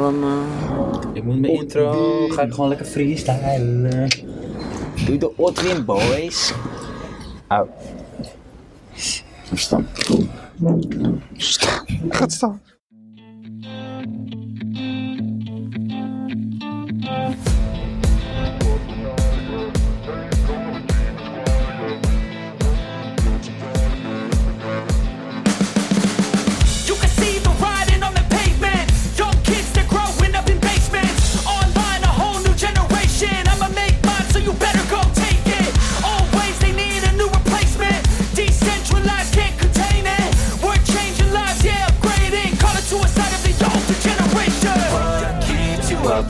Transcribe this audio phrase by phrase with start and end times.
[0.00, 4.08] Dan, eh, Ik moet mijn intro, ga ik gewoon lekker freestylen.
[5.06, 6.52] Doe de Otwin Boys.
[7.48, 7.68] Au.
[9.44, 9.86] Verstaan.
[12.08, 12.60] Gaat staan.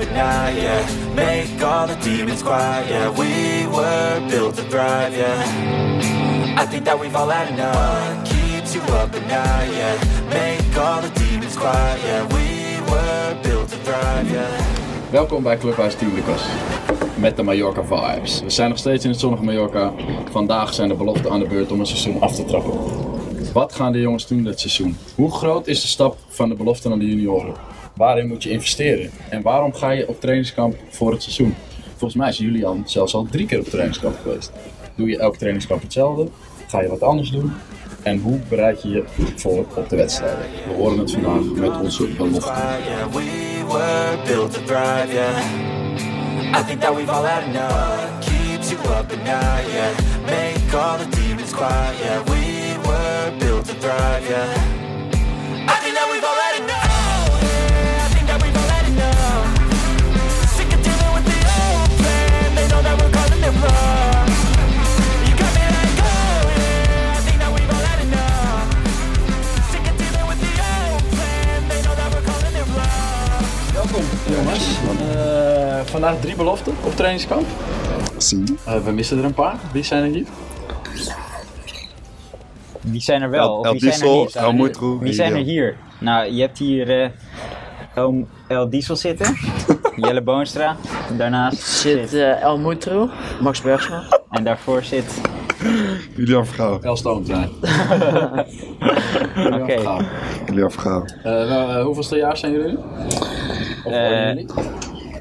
[0.02, 6.56] At night, yeah Make all the demons quiet, yeah We were built to thrive, yeah
[6.56, 9.96] I think that we've all had enough What keeps you up at night, yeah
[10.28, 15.94] Make all the demons quiet, yeah We were built to thrive, yeah Welkom bij Clubhuis
[15.94, 16.42] Team Lucas.
[17.16, 18.40] Met de Mallorca vibes.
[18.40, 19.92] We zijn nog steeds in het zonnige Mallorca.
[20.30, 22.78] Vandaag zijn de beloften aan de beurt om een seizoen af te trappen.
[23.52, 24.96] Wat gaan de jongens doen dit seizoen?
[25.14, 27.54] Hoe groot is de stap van de belofte naar de junioren?
[27.94, 29.10] Waarin moet je investeren?
[29.28, 31.54] En waarom ga je op trainingskamp voor het seizoen?
[31.96, 34.52] Volgens mij is Julian zelfs al drie keer op trainingskamp geweest.
[34.94, 36.28] Doe je elk trainingskamp hetzelfde?
[36.68, 37.52] Ga je wat anders doen?
[38.02, 39.04] En hoe bereid je je
[39.36, 40.44] voor op de wedstrijden?
[40.66, 42.52] We horen het vandaag met onze belofte.
[46.54, 49.66] I think that we've all had enough keeps you up at night,
[50.26, 54.81] Make all the demons quiet, We were built to thrive,
[76.02, 77.46] vandaag drie beloften op trainingskamp.
[78.16, 78.58] Zien.
[78.66, 79.56] Eh, we missen er een paar.
[79.72, 80.26] Wie zijn er hier?
[82.80, 83.48] Wie zijn er wel?
[83.48, 84.36] El- of El wie zijn er Diesel, niet?
[84.36, 85.76] El Wie zijn er hier?
[85.98, 87.10] Nou, je hebt hier eh,
[87.94, 89.36] El, El Diesel zitten.
[89.96, 90.76] Jelle Boonstra.
[91.16, 94.02] Daarnaast zit eh, El Moetro, Max Bergsma.
[94.30, 95.20] En daarvoor zit...
[96.16, 96.80] Julian Vergouw.
[96.80, 97.48] El Stoomtrein.
[99.60, 99.80] Oké.
[100.46, 101.04] Julian Vergouw.
[101.26, 102.78] Uh, hoeveelste jaar zijn jullie?
[103.84, 104.46] Of Eh, worden jullie?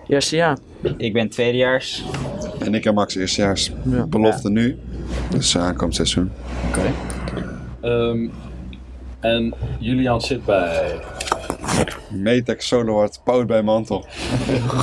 [0.07, 0.57] Eerste jaar.
[0.97, 2.03] Ik ben tweedejaars.
[2.59, 3.71] En ik en Max eerstejaars.
[4.09, 4.79] Belofte nu.
[5.29, 6.31] Dus uh, aankomend seizoen.
[6.67, 6.81] Oké.
[7.81, 8.27] Ehm,
[9.19, 10.99] en Julian zit bij...
[12.09, 14.05] Metec Soloard, powered bij Mantel.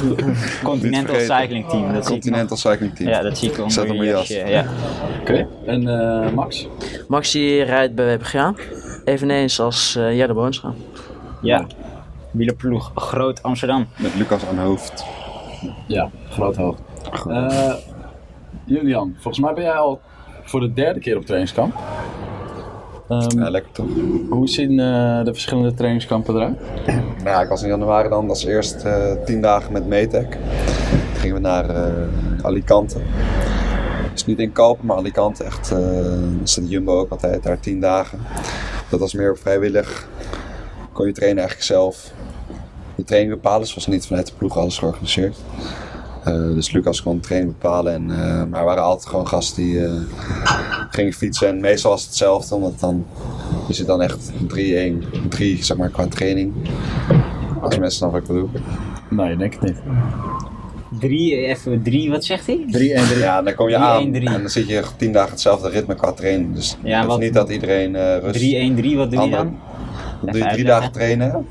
[0.62, 1.14] Continental.
[1.20, 1.92] Cycling Team.
[1.92, 3.08] Dat zie ik Continental Cycling Team.
[3.08, 4.28] Ja, dat zie ik Zet onder op je mijn jas.
[4.28, 4.64] Ja.
[5.20, 5.46] Oké.
[5.66, 6.68] En eh, Max?
[7.08, 8.54] Maxi rijdt bij WPGA.
[9.04, 10.72] Eveneens als eh Jelle Boonscha.
[11.42, 11.66] ja.
[12.30, 13.86] Wielerploeg Groot Amsterdam.
[13.96, 15.04] Met Lucas aan hoofd.
[15.86, 16.80] Ja, groot hoofd.
[17.28, 17.74] Eh,
[18.64, 20.00] Julian, volgens mij ben jij al
[20.42, 21.74] voor de derde keer op trainingskamp.
[23.08, 23.86] Ehm, Ja, lekker toch?
[24.28, 26.58] Hoe zien eh, de verschillende trainingskampen eruit?
[26.86, 30.30] Nou ja, ik was in januari dan als eerst eh, tien dagen met Metec.
[30.30, 31.92] Toen gingen we naar eh,
[32.42, 32.98] Alicante.
[34.12, 35.44] Dus niet in Kalpen, maar Alicante.
[35.44, 35.74] Echt,
[36.42, 38.18] zit Jumbo ook altijd daar tien dagen.
[38.90, 40.08] Dat was meer vrijwillig.
[40.92, 42.12] Kon je trainen eigenlijk zelf.
[42.94, 45.36] De training bepalen, dus was niet vanuit de ploeg alles georganiseerd.
[46.28, 47.92] Eh, dus Lucas kon training bepalen.
[47.94, 49.92] En, eh, maar er waren altijd gewoon gasten die eh,
[50.90, 51.48] gingen fietsen.
[51.48, 53.06] En meestal was het hetzelfde, omdat dan,
[53.68, 56.52] je zit dan echt 3-1, 3 zeg maar qua training.
[57.60, 58.62] Als mensen snappen wat ik bedoel.
[59.10, 59.76] Nee, denk ik niet.
[61.00, 62.64] Drie, even drie, wat zegt hij?
[62.70, 63.18] 3 en 3.
[63.18, 63.78] Ja, dan kom je 3-1-3.
[63.78, 66.54] aan en dan zit je tien dagen hetzelfde ritme qua training.
[66.54, 68.40] Dus Ja, het wat- is niet dat iedereen eh rust...
[68.40, 69.30] 3-1-3, wat doe je dan?
[69.30, 69.56] Dan
[70.20, 70.64] doe je Even drie uitleggen.
[70.66, 71.46] dagen trainen.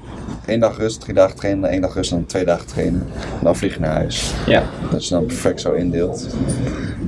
[0.47, 3.07] Eén dag rust, drie dagen trainen, één dag rust dan twee dagen trainen.
[3.13, 4.33] En dan vlieg je naar huis.
[4.45, 4.63] Ja.
[4.91, 6.27] Dat je dan perfect zo indeelt.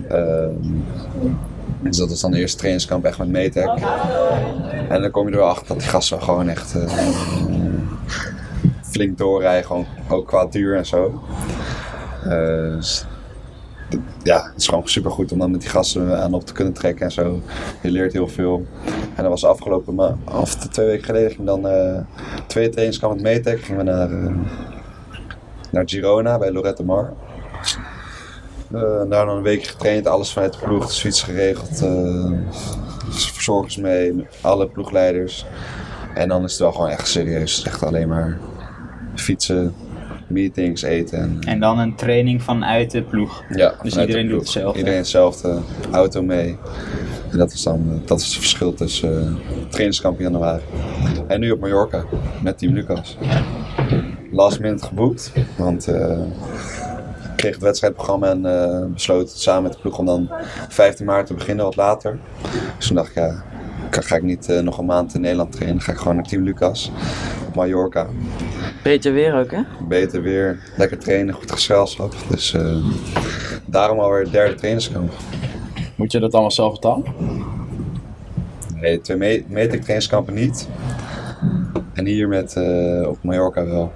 [0.10, 0.54] Ehm,
[1.80, 3.70] dus dat is dan de eerste trainingskamp echt met Metec.
[4.90, 7.08] En dan kom je er wel achter dat die gasten gewoon echt eh,
[8.82, 9.66] flink doorrijden.
[9.66, 11.24] Gewoon ook qua duur en zo.
[12.24, 13.06] Eh, dus
[14.24, 16.74] ja, het is gewoon super goed om dan met die gasten aan op te kunnen
[16.74, 17.42] trekken en zo.
[17.82, 18.66] Je leert heel veel.
[19.16, 22.00] En dat was afgelopen ma- of twee weken geleden ging dan eh
[22.48, 23.64] twee trainingskamp met Metec.
[23.64, 24.36] Gingen we naar, eh,
[25.72, 27.14] naar Girona bij Lorette Mar.
[28.72, 31.84] Eh, daar dan een week getraind, alles vanuit de ploeg, de geregeld.
[33.12, 35.46] verzorgers mee, alle ploegleiders.
[36.14, 37.64] En dan is het wel gewoon echt serieus.
[37.64, 38.38] Echt alleen maar
[39.16, 39.74] fietsen,
[40.30, 41.38] meetings, eten.
[41.40, 43.44] En, dan een training vanuit de ploeg.
[43.50, 44.78] ja, Dus iedereen doet hetzelfde.
[44.78, 45.60] Iedereen hetzelfde,
[45.92, 46.58] auto mee.
[47.32, 50.64] En dat is dan eh, dat is het verschil tussen uh, trainingskamp in januari.
[51.28, 52.06] En nu op Mallorca
[52.42, 53.18] met Team Lucas.
[54.32, 55.32] last minute geboekt.
[55.58, 56.20] Want eh,
[57.24, 60.30] ik kreeg het wedstrijdprogramma en eh, besloot samen met de ploeg om dan
[60.70, 62.20] 15 maart te beginnen, wat later.
[62.78, 63.44] Dus toen dacht ik, ja,
[63.90, 65.76] ga, ga ik niet eh, nog een maand in Nederland trainen.
[65.76, 66.92] Dan ga ik gewoon naar Team Lucas
[67.48, 68.08] op Mallorca.
[68.84, 69.62] Beter weer ook, hè?
[69.88, 72.16] Beter weer, lekker trainen, goed gezelschap.
[72.30, 72.76] Dus eh,
[73.66, 75.12] daarom alweer het derde trainingskamp.
[75.96, 77.04] Moet je dat allemaal zelf betalen?
[78.76, 80.68] Nee, twee me- meter trainingskampen niet.
[81.94, 83.92] En hier met eh, op Mallorca wel.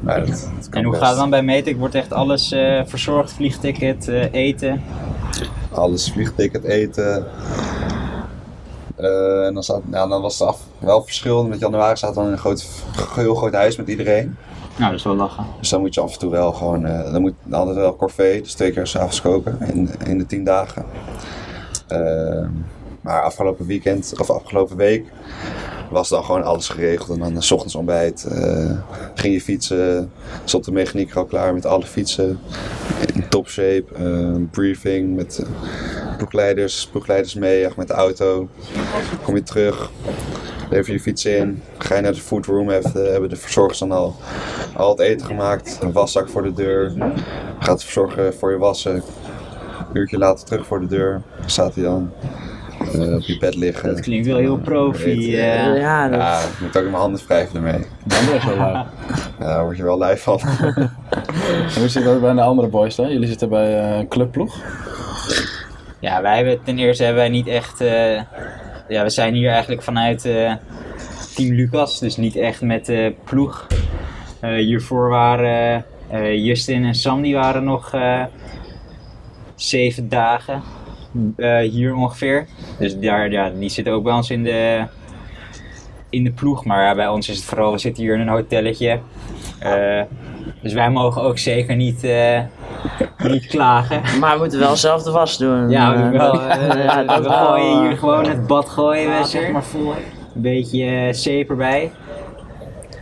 [0.00, 1.02] Maar dat, En hoe best.
[1.02, 1.76] gaat het dan bij Metek?
[1.78, 3.32] Wordt echt alles eh, verzorgd?
[3.32, 4.82] Vliegticket, eh, eten?
[5.70, 7.24] Alles, vliegticket, eten.
[9.04, 11.44] Eh, en dan, zat, dan was het af, wel verschil.
[11.44, 12.66] Met januari zaten we dan in een groot,
[13.14, 14.36] heel groot huis met iedereen.
[14.76, 15.46] Nou, dat is wel lachen.
[15.58, 17.96] Dus dan moet je af en toe wel gewoon, eh, dan moet dan altijd wel
[17.96, 20.84] corvée, dus twee keer s'avonds koken in, in de tien dagen.
[21.86, 22.46] Eh,
[23.00, 25.06] maar afgelopen weekend, of afgelopen week,
[25.90, 27.10] was dan gewoon alles geregeld.
[27.10, 28.78] En dan eh, 's ochtends ontbijt, eh,
[29.14, 30.12] ging je fietsen,
[30.44, 32.38] stond de mechaniek al klaar met alle fietsen.
[33.14, 35.46] In topshape, eh, briefing met
[36.16, 38.48] ploegleiders, ploegleiders mee, met de auto.
[39.22, 39.90] Kom je terug,
[40.70, 44.14] lever je fiets in, ga je naar de foodroom, hebben de verzorgers dan al,
[44.76, 45.78] al het eten gemaakt.
[45.82, 46.92] Een waszak voor de deur,
[47.58, 48.94] gaat de verzorger voor je wassen.
[48.94, 52.12] Een uurtje later terug voor de deur, staat hij dan
[52.94, 53.88] eh, op je bed liggen.
[53.88, 55.10] Dat klinkt wel heel profi.
[55.10, 55.74] Eten.
[55.74, 55.80] eh.
[55.80, 57.86] ja, dat- Ja, ik moet ook mijn handen wrijven ermee.
[58.04, 58.72] Dan je zo lui.
[59.38, 60.40] Ja, daar word je wel lui van.
[61.74, 63.12] En Hoe zit dat bij de andere boys dan?
[63.12, 64.56] Jullie zitten bij eh, een clubploeg?
[66.00, 67.80] Ja, wij hebben ten eerste hebben wij niet echt.
[67.80, 68.20] eh,
[68.88, 70.52] ja, we zijn hier eigenlijk vanuit eh,
[71.34, 73.66] Team Lucas, dus niet echt met de ploeg.
[74.40, 78.22] Eh, hiervoor waren eh, Justin en Sam, die waren nog eh,
[79.54, 80.62] zeven dagen
[81.36, 82.46] eh, hier ongeveer.
[82.78, 84.84] Dus daar, ja, die zitten ook bij ons in de,
[86.10, 86.64] in de ploeg.
[86.64, 89.00] Maar ja, bij ons is het vooral, we zitten hier in een hotelletje.
[89.58, 90.02] Eh,
[90.62, 92.40] dus wij mogen ook zeker niet, eh,
[93.24, 94.00] niet klagen.
[94.20, 95.70] Maar we moeten wel zelf de was doen.
[95.70, 96.40] Ja, we doen wel.
[96.40, 99.92] ja, we gooien hier gewoon het bad gooien zeg maar vol.
[100.34, 101.90] Een beetje zeep erbij.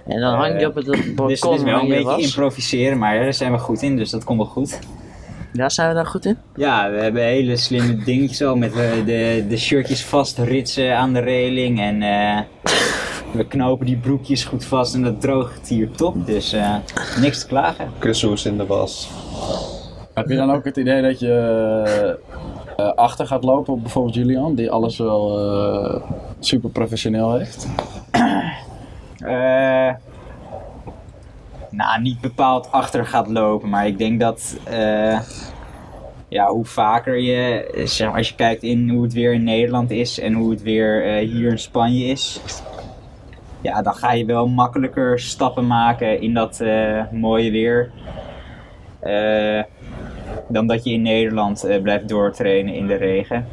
[0.07, 1.27] En dan hang je op het balkon.
[1.27, 2.23] Dus het is wel een beetje was.
[2.23, 4.79] improviseren, maar daar zijn we goed in, dus dat komt wel goed.
[5.53, 6.39] Ja, zijn we daar goed in?
[6.57, 11.21] Ja, we hebben hele slimme dingetjes al met eh, de, de shirtjes vastritsen aan de
[11.21, 12.41] reling en eh,
[13.33, 16.75] we knopen die broekjes goed vast en dat droogt hier top, dus eh,
[17.21, 17.91] niks te klagen.
[17.99, 19.11] Kussenhoes in de was.
[20.15, 22.19] Heb je dan ook het idee dat je
[22.77, 26.03] achter gaat lopen op bijvoorbeeld Julian, die alles wel eh,
[26.41, 27.69] super professioneel heeft?
[29.23, 29.95] Eh,
[31.73, 35.21] nou, niet bepaald achter gaat lopen, maar ik denk dat eh,
[36.29, 39.91] ja, hoe vaker je, eh, zeg als je kijkt in hoe het weer in Nederland
[39.91, 42.41] is en hoe het weer eh, hier in Spanje is,
[43.61, 46.65] ja, dan ga je wel makkelijker stappen maken in dat
[47.11, 47.91] mooie weer.
[50.49, 53.47] dan dat je in Nederland blijft doortrainen in de regen.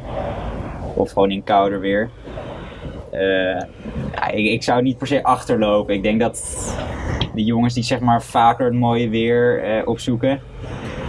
[0.94, 2.10] Of gewoon in kouder weer.
[4.30, 5.94] Ik, ik zou niet per se achterlopen.
[5.94, 6.38] Ik denk dat
[7.34, 10.40] de jongens die zeg maar vaker het mooie weer eh, opzoeken,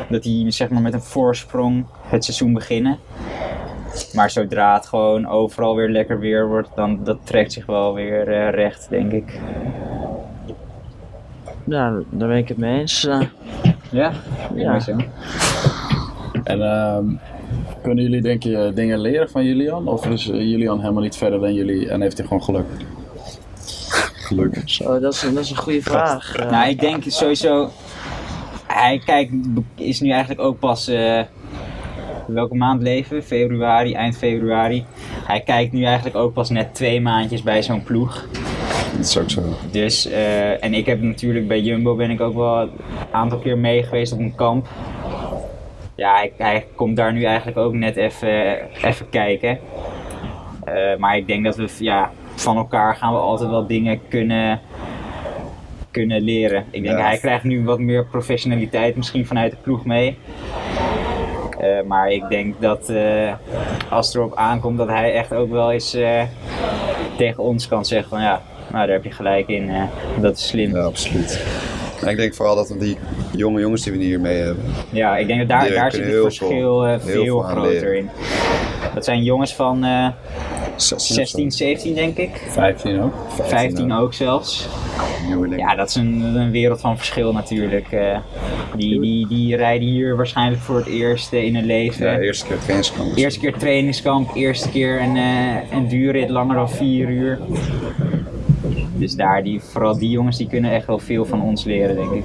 [0.09, 2.97] dat die zeg maar met een voorsprong het seizoen beginnen.
[4.13, 8.27] Maar zodra het gewoon overal weer lekker weer wordt, dan dat trekt zich wel weer
[8.27, 9.39] eh, recht, denk ik.
[11.65, 13.05] Ja, daar ben ik het mee eens.
[13.07, 13.21] eh.
[13.91, 14.11] Ja,
[14.55, 14.79] Ja.
[14.79, 14.95] zo.
[16.43, 17.05] En ehm,
[17.81, 19.87] kunnen jullie denk je dingen leren van Julian?
[19.87, 22.65] Of is Julian helemaal niet verder dan jullie en heeft hij gewoon geluk?
[24.31, 24.61] Geluk.
[24.65, 26.35] Zo, dat is, dat is een goede vraag.
[26.49, 27.69] Nou, ik denk sowieso.
[28.67, 29.33] Hij kijkt,
[29.75, 30.87] is nu eigenlijk ook pas.
[30.87, 31.21] eh,
[32.27, 33.23] welke maand leven?
[33.23, 34.85] Februari, eind februari.
[35.25, 38.27] Hij kijkt nu eigenlijk ook pas net twee maandjes bij zo'n ploeg.
[38.97, 39.41] Dat is ook zo.
[39.71, 42.69] Dus, eh, en ik heb natuurlijk bij Jumbo ben ik ook wel een
[43.11, 44.67] aantal keer mee geweest op een kamp.
[45.95, 49.59] Ja, hij, hij komt daar nu eigenlijk ook net even, even kijken.
[50.63, 52.11] Eh, maar ik denk dat we ja,
[52.41, 54.59] van elkaar gaan we altijd wel dingen kunnen,
[55.91, 56.65] kunnen leren.
[56.69, 57.03] Ik denk Ja.
[57.05, 60.17] hij krijgt nu wat meer professionaliteit misschien vanuit de ploeg mee.
[61.59, 63.33] Eh, maar ik denk dat eh,
[63.89, 66.21] als het erop aankomt dat hij echt ook wel eens eh,
[67.17, 69.71] tegen ons kan zeggen van ja, nou daar heb je gelijk in,
[70.21, 70.69] dat is slim.
[70.71, 71.45] Ja, Ja, absoluut.
[72.01, 72.97] En ik denk vooral dat we die
[73.35, 74.63] jonge jongens die we hier mee hebben,
[75.19, 78.09] ik denk dat daar, daar zit het verschil veel- veel groter in.
[78.93, 79.85] Dat zijn jongens van
[80.75, 82.41] 16, 16, 17 denk ik.
[82.47, 83.13] 15 ook.
[83.41, 84.67] 15 ook zelfs.
[85.57, 87.91] Ja, dat is een, een wereld van verschil natuurlijk.
[87.91, 88.17] eh.
[88.75, 92.05] die, die, die rijden hier waarschijnlijk voor het eerst eh, in hun leven.
[92.05, 93.15] Ja, eerste keer trainingskamp.
[93.15, 97.39] Eerste keer trainingskamp, eerste keer een, eh een duurrit langer dan vier uur.
[98.93, 102.11] Dus daar, die, vooral die jongens, die kunnen echt wel veel van ons leren, denk
[102.11, 102.23] ik.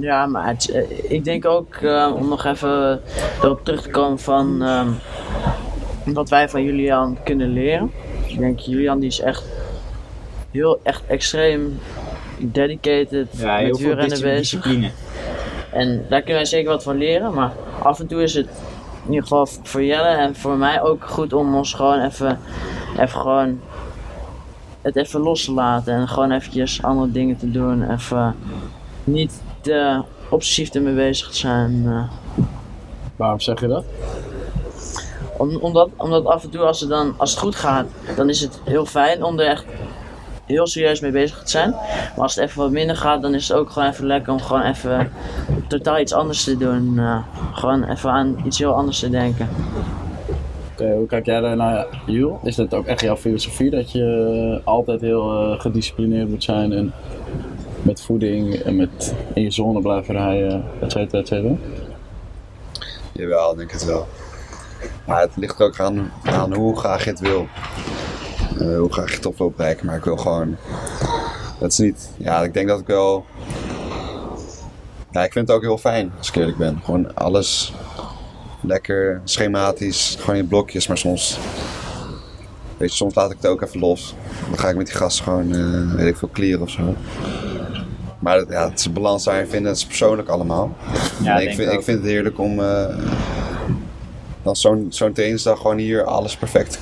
[0.00, 3.00] Ja, maar het, ik denk ook, eh, om nog even
[3.42, 4.88] erop terug te komen van ehm,
[6.14, 7.90] wat wij van Julian kunnen leren.
[8.26, 9.44] Ik denk, Julian die is echt
[10.50, 11.78] heel, echt extreem
[12.38, 14.62] dedicated Ja, heel met wielrennen bezig.
[14.62, 14.90] discipline.
[15.72, 18.46] En daar kunnen wij zeker wat van leren, maar af en toe is het
[19.04, 22.38] in ieder geval voor Jelle en voor mij ook goed om ons gewoon even,
[22.98, 23.60] even gewoon
[24.82, 27.90] het even los te laten en gewoon eventjes andere dingen te doen.
[27.90, 28.36] Even
[29.04, 31.82] niet te obsessief ermee bezig te zijn.
[31.86, 32.44] eh.
[33.16, 33.84] Waarom zeg je dat?
[35.36, 38.40] Om, omdat, omdat af en toe als het, dan, als het goed gaat, dan is
[38.40, 39.64] het heel fijn om er echt
[40.44, 41.70] heel serieus mee bezig te zijn.
[41.70, 44.40] Maar als het even wat minder gaat, dan is het ook gewoon even lekker om
[44.40, 45.12] gewoon even
[45.68, 46.98] totaal iets anders te doen.
[46.98, 47.18] eh,
[47.52, 49.48] gewoon even aan iets heel anders te denken.
[50.72, 52.36] Oké, hoe kijk jij daar naar, Jules?
[52.42, 56.92] Is dat ook echt jouw filosofie dat je altijd heel eh, gedisciplineerd moet zijn en
[57.82, 61.54] met voeding en met in je zone blijven rijden, et cetera, et cetera?
[63.12, 64.06] Jawel, denk ik het wel.
[65.06, 67.48] Maar het ligt er ook aan, aan hoe graag je het wil.
[68.58, 69.86] Eh, hoe graag je het op wil bereiken.
[69.86, 70.56] Maar ik wil gewoon...
[71.58, 72.10] Dat is niet...
[72.16, 73.24] Ja, ik denk dat ik wel...
[75.10, 76.80] Ja, ik vind het ook heel fijn, als ik eerlijk ben.
[76.84, 77.74] Gewoon alles
[78.60, 80.86] lekker schematisch, gewoon in blokjes.
[80.86, 81.38] Maar soms...
[82.76, 84.14] Weet je, soms laat ik het ook even los.
[84.48, 86.94] Dan ga ik met die gasten gewoon, eh, weet ik veel, clearen of zo.
[88.18, 90.76] Maar ja, het is een balans daarin vinden, het is persoonlijk allemaal.
[91.22, 92.84] Ja, En ik, vind, ik vind het heerlijk om eh,
[94.46, 96.78] dan zo'n zo'n trainingsdag gewoon hier alles perfect.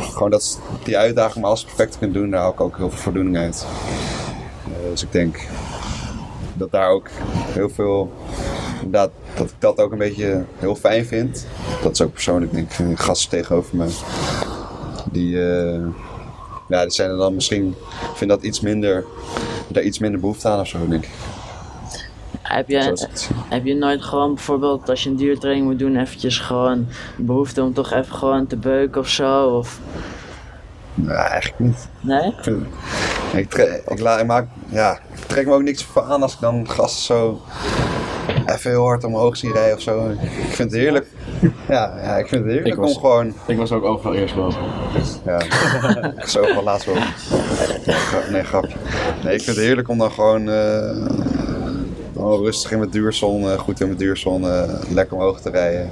[0.00, 2.90] Gewoon dat die uitdaging om alles perfect te kunnen doen, daar haal ik ook heel
[2.90, 3.66] veel voldoening uit.
[4.64, 5.46] Eh, dus ik denk
[6.54, 8.12] dat daar ook heel veel,
[8.86, 11.46] dat ik dat ook een beetje heel fijn vind.
[11.82, 13.86] Dat is ook persoonlijk, denk ik, eh, gasten tegenover me.
[15.12, 15.86] Die, eh,
[16.68, 17.74] ja, die zijn er dan misschien,
[18.14, 19.04] vind dat iets minder,
[19.68, 21.04] daar iets minder behoefte aan of zo, denk.
[22.54, 23.06] Heb je,
[23.48, 27.74] heb je nooit gewoon bijvoorbeeld als je een duurtraining moet doen, eventjes gewoon behoefte om
[27.74, 29.44] toch even gewoon te beuken of zo?
[29.46, 29.78] Of,
[30.94, 31.88] Nee, eigenlijk niet.
[32.00, 32.26] nee?
[32.26, 32.64] Ik, vind,
[33.32, 33.54] ik,
[33.88, 36.68] ik, la- ik maak, ja, ik trek me ook niks van aan als ik dan
[36.68, 37.40] gasten zo
[38.46, 40.08] even heel hard omhoog zie rijden of zo.
[40.22, 41.06] Ik vind het heerlijk.
[41.68, 43.34] Ja, ja ik vind het heerlijk Ik was- om gewoon.
[43.46, 44.62] Ik was ook overal eerst boven.
[45.24, 45.40] Ja,
[46.16, 46.94] ik zo wel laatst wel.
[48.30, 48.76] Nee, grapje.
[49.24, 50.48] Nee, ik vind het heerlijk om dan gewoon.
[50.48, 51.06] eh,
[52.20, 55.90] gewoon rustig in mijn duurzon, eh, goed in mijn duurzon, eh, lekker omhoog te rijden.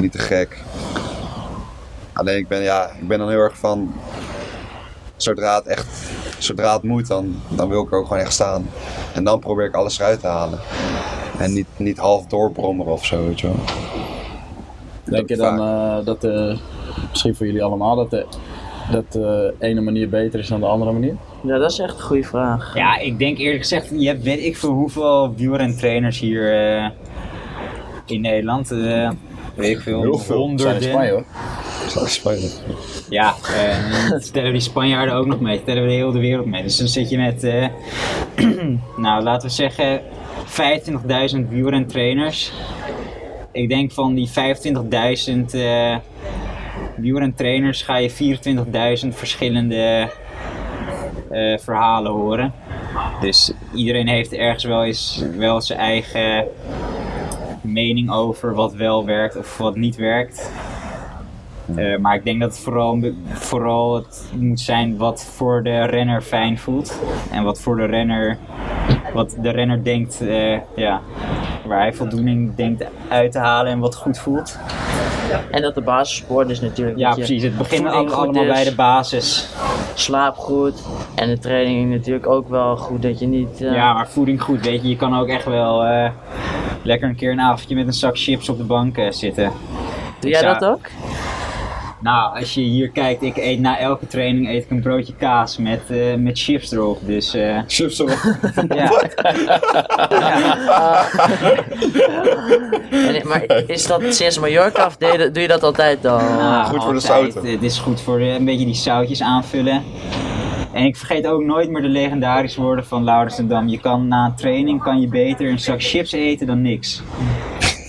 [0.00, 0.62] Niet te gek.
[2.12, 3.94] Alleen ik ben, ja, ik ben dan heel erg van.
[5.16, 5.86] Zodra het echt.
[6.38, 8.68] Zodra het moet, dan, dan wil ik er ook gewoon echt staan.
[9.14, 10.58] En dan probeer ik alles eruit te halen.
[11.38, 13.56] En niet, niet half doorbrommeren of zo, weet je wel.
[15.04, 16.22] Denk je dan eh, dat,
[17.10, 18.26] misschien voor jullie allemaal, dat de,
[18.90, 21.16] dat de ene manier beter is dan de andere manier?
[21.42, 22.74] Ja, dat is echt een goede vraag.
[22.74, 26.88] Ja, ik denk eerlijk gezegd, je hebt weet ik veel hoeveel wielrentrainers hier eh,
[28.06, 28.70] in Nederland.
[28.70, 29.10] eh,
[29.54, 30.50] weet ik veel, Heel veel.
[30.52, 31.10] We zijn in Spanje honderden.
[31.10, 31.24] hoor.
[33.08, 36.46] Ja, eh, dan tellen we die Spanjaarden ook nog mee, tellen we de hele wereld
[36.46, 36.62] mee.
[36.62, 37.66] Dus dan zit je met, eh,
[38.96, 40.00] nou laten we zeggen,
[41.44, 42.52] 25.000 wielrentrainers.
[43.52, 45.96] Ik denk van die 25.000 eh
[46.96, 48.10] wielrentrainers ga je
[49.04, 50.10] 24.000 verschillende
[51.32, 52.52] eh, verhalen horen.
[53.20, 56.46] Dus iedereen heeft ergens wel eens wel zijn eigen
[57.60, 60.50] mening over wat wel werkt of wat niet werkt.
[61.76, 66.22] Eh, maar ik denk dat het vooral, vooral het moet zijn wat voor de renner
[66.22, 67.00] fijn voelt.
[67.30, 68.38] En wat voor de renner,
[69.14, 71.00] wat de renner denkt, eh, ja,
[71.66, 74.58] waar hij voldoening denkt uit te halen en wat goed voelt.
[75.50, 77.42] En dat de basissport is natuurlijk Ja, precies.
[77.42, 79.48] Het begint allemaal bij de basis.
[79.94, 80.82] Slaap goed
[81.14, 83.60] en de training natuurlijk ook wel goed dat je niet...
[83.60, 84.88] eh, Ja, maar voeding goed, weet je.
[84.88, 86.10] Je kan ook echt wel eh,
[86.82, 89.52] lekker een keer een avondje met een zak chips op de bank eh, zitten.
[90.20, 90.80] Doe jij dat ook?
[92.02, 95.56] Nou, als je hier kijkt, ik eet na elke training eet ik een broodje kaas
[95.56, 96.98] met, eh, met chips erop.
[97.06, 98.18] Dus eh, Chips erop.
[98.78, 98.90] ja.
[102.90, 106.18] En, maar is dat sinds Mallorca of deed je doe je dat altijd al?
[106.18, 107.46] Nou, Goed voor de zouten.
[107.46, 109.82] Het is goed voor een beetje die zoutjes aanvullen.
[110.72, 113.68] En ik vergeet ook nooit meer de legendarische woorden van Laurens en Dam.
[113.68, 117.02] Je kan na een training kan je beter een zak chips eten dan niks.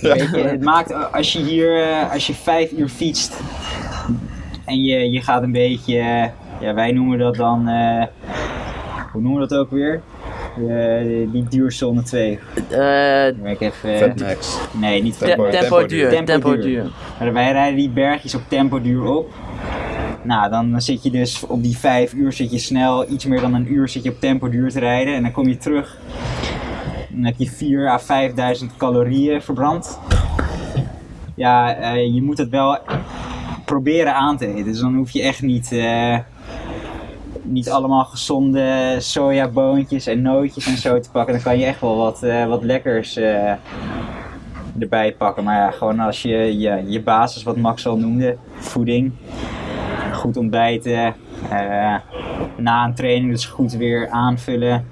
[0.00, 3.32] Weet je, het maakt als je hier uh, als je vijf uur fietst
[4.64, 6.30] en je, je gaat een beetje,
[6.60, 8.04] ja, wij noemen dat dan, uh,
[9.12, 10.00] hoe noemen we dat ook weer?
[10.58, 12.38] Uh, die duurzone 2.
[12.70, 14.58] Uh, ik even, Fatmax.
[14.72, 16.08] Nee, niet tempo, tempo, tempo duur.
[16.08, 16.84] Tempo, tempo duur.
[17.18, 19.32] Maar wij rijden die bergjes op tempo duur op.
[20.22, 23.54] Nou, dan zit je dus op die vijf uur zit je snel, iets meer dan
[23.54, 25.14] een uur zit je op tempo duur te rijden.
[25.14, 25.98] En dan kom je terug.
[27.08, 29.98] Dan heb je 4 à 5000 calorieën verbrand.
[31.34, 32.78] Ja, eh, je moet het wel
[33.74, 34.64] proberen aan te eten.
[34.64, 36.18] Dus dan hoef je echt niet, eh,
[37.42, 41.34] niet allemaal gezonde sojaboontjes en nootjes en zo te pakken.
[41.34, 43.52] Dan kan je echt wel wat, eh, wat lekkers eh,
[44.78, 45.44] erbij pakken.
[45.44, 49.12] Maar ja, gewoon als je je, je basis, wat Max al noemde, voeding,
[50.12, 51.14] goed ontbijten,
[52.56, 54.84] na een training dus goed weer aanvullen.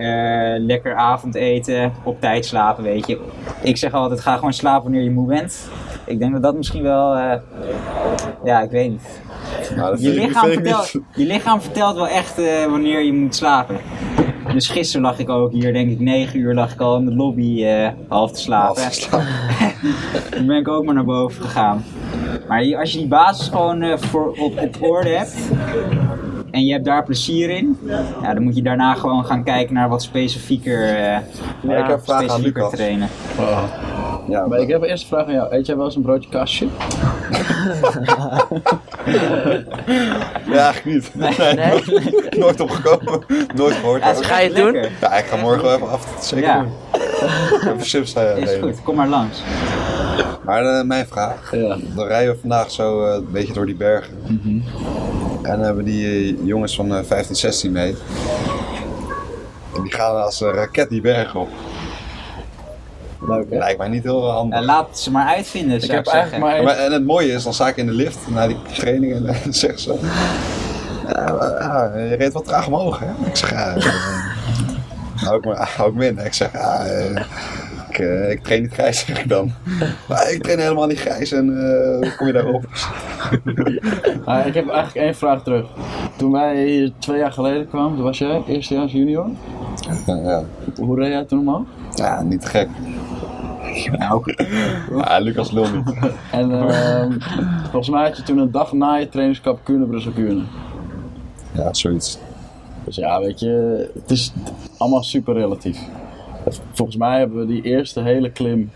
[0.00, 3.20] Eh, lekker avondeten, op tijd slapen, weet je.
[3.62, 5.70] Ik zeg altijd, ga gewoon slapen wanneer je moe bent.
[6.10, 7.38] Ik denk dat dat misschien wel, eh,
[8.44, 9.20] ja, ik weet niet.
[9.76, 11.02] Nou, Je lichaam, vertelt, niet.
[11.14, 13.76] je lichaam vertelt wel echt eh, wanneer je moet slapen.
[14.52, 17.14] Dus gisteren lag ik ook hier, denk ik, 9 uur lag ik al in de
[17.14, 18.82] lobby eh, half te slapen.
[18.82, 19.26] Half geslapen.
[20.36, 21.84] Toen ben ik ook maar naar boven gegaan.
[22.48, 25.36] Maar als je die basis gewoon eh, voor, op, op orde hebt
[26.50, 27.78] en je hebt daar plezier in,
[28.22, 31.16] ja, dan moet je daarna gewoon gaan kijken naar wat specifieker, eh
[31.62, 32.70] ik heb specifieker Lucas.
[32.70, 33.08] trainen.
[34.30, 35.54] Ja, Maar ik heb eerst een vraag aan jou.
[35.54, 36.66] Eet jij wel eens een broodje kastje?
[40.46, 41.14] Ja, eigenlijk niet.
[41.14, 42.14] Nee?
[42.42, 43.24] Nooit opgekomen.
[43.54, 44.02] Nooit gehoord.
[44.02, 44.72] Ja, Ga je het doen?
[44.72, 44.90] lekker.
[45.00, 46.16] Ja, ik ga morgen wel even af.
[46.20, 46.64] Zeker Ja.
[47.60, 48.82] Even chips uh, is goed.
[48.82, 49.42] Kom maar langs.
[50.44, 51.50] Maar eh, mijn vraag.
[51.54, 51.76] Ja.
[51.94, 54.18] Dan rijden we vandaag zo eh, een beetje door die bergen.
[55.42, 57.96] En dan hebben die eh, jongens van eh, 15, 16 mee.
[59.76, 61.48] En die gaan als een raket die bergen op.
[63.20, 63.58] Leuk hè?
[63.58, 64.60] Lijkt mij niet heel handig.
[64.64, 66.64] Laat ze maar uitvinden, Ik zou heb ik eigenlijk zeggen.
[66.64, 69.22] maar en het mooie is, dan sta ik in de lift na die training en
[69.24, 69.94] dan zeggen ze...
[71.08, 71.26] Ja,
[71.60, 73.26] ja, je reed wat traag omhoog, hè?
[73.26, 73.74] Ik zeg, ja...
[73.76, 73.84] eh,
[75.24, 76.18] hou ik, hou ik me in.
[76.18, 76.84] Ik zeg, ja...
[76.84, 77.10] eh,
[77.88, 79.52] ik, eh, ik train niet grijs, zeg ik dan.
[80.08, 82.64] Maar ik train helemaal niet grijs en eh, hoe kom je daarop?
[84.24, 85.66] Ah, ik heb eigenlijk één vraag terug.
[86.16, 89.26] Toen wij hier twee jaar geleden kwamen, toen was jij eerstejaars junior.
[90.06, 90.42] Ja, ja.
[90.76, 91.66] Hoe reed jij toen omhoog?
[91.94, 92.68] ja, niet te gek.
[93.98, 94.34] Nou,
[94.96, 95.94] Ja, Lucas lul niet.
[96.30, 97.12] En ehm,
[97.62, 100.42] volgens mij had je toen een dag na je trainingskamp Kuurne Brussel Kuurne.
[101.52, 102.18] Ja, zoiets.
[102.84, 104.32] Dus ja, weet je, het is
[104.78, 105.78] allemaal super relatief.
[106.72, 108.70] Volgens mij hebben we die eerste hele klim,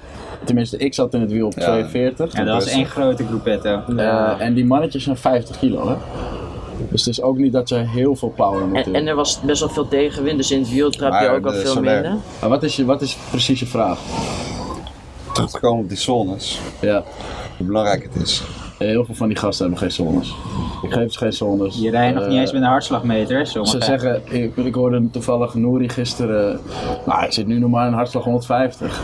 [0.45, 1.65] tenminste ik zat in het wiel op Ja.
[1.65, 2.33] 42.
[2.33, 3.83] ja, dat was één grote groepetto.
[3.97, 5.95] Eh, en die mannetjes zijn 50 kilo hè.
[6.91, 9.41] Dus het is ook niet dat ze heel veel power moeten En, en er was
[9.41, 12.15] best wel veel tegenwind, dus in het wiel trap je ook de veel minder.
[12.41, 13.99] Maar wat is, je, wat is precies je vraag?
[15.35, 17.03] Terug te komen op die zones, Ja,
[17.57, 18.43] hoe belangrijk het is.
[18.79, 20.35] heel veel van die gasten hebben geen zones.
[20.83, 21.77] Ik geef ze geen zones.
[21.79, 25.11] Je rijdt nog Eh, niet eens met een hartslagmeter, hè, Ze zeggen, ik, ik hoorde
[25.11, 26.61] toevallig Nouri gisteren,
[27.07, 29.03] nou ik zit nu nog maar in hartslag 150.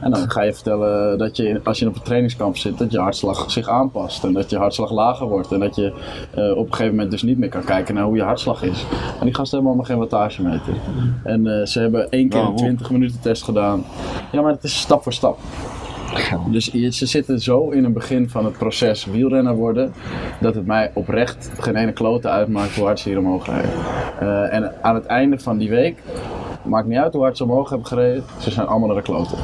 [0.00, 2.98] En dan ga je vertellen dat je, als je op een trainingskamp zit, dat je
[2.98, 4.24] hartslag zich aanpast.
[4.24, 5.52] En dat je hartslag lager wordt.
[5.52, 5.92] En dat je
[6.34, 8.86] eh, op een gegeven moment dus niet meer kan kijken naar hoe je hartslag is.
[9.18, 10.74] En die gasten hebben allemaal geen wattagemeter.
[11.24, 12.56] En eh, ze hebben één keer een Waarom?
[12.56, 13.84] 20 minuten test gedaan.
[14.32, 15.38] Ja, maar het is stap voor stap.
[16.50, 19.92] Dus ze zitten zo in het begin van het proces wielrenner worden,
[20.40, 23.70] dat het mij oprecht geen ene klote uitmaakt hoe hard ze hier omhoog rijden.
[24.20, 26.02] Eh, en aan het einde van die week,
[26.64, 29.38] maakt niet uit hoe hard ze omhoog hebben gereden, ze zijn allemaal naar de kloten.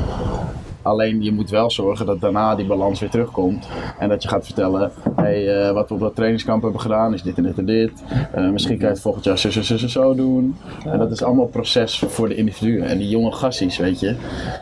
[0.85, 3.69] Alleen je moet wel zorgen dat daarna die balans weer terugkomt.
[3.99, 7.23] En dat je gaat vertellen, hey, eh, wat we op dat trainingskamp hebben gedaan is
[7.23, 8.05] dit en dit en dit.
[8.33, 10.57] Eh, misschien kan je het volgend jaar zo, zo, zo, zo, doen.
[10.85, 12.87] En dat is allemaal proces voor de individuen.
[12.87, 14.17] En die jonge gasties, weet je,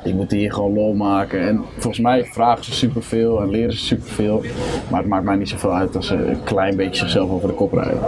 [0.04, 1.48] die moeten hier gewoon lol maken.
[1.48, 4.42] En volgens mij vragen ze superveel en leren ze superveel.
[4.90, 7.54] Maar het maakt mij niet zoveel uit als ze een klein beetje zichzelf over de
[7.54, 8.00] kop rijden.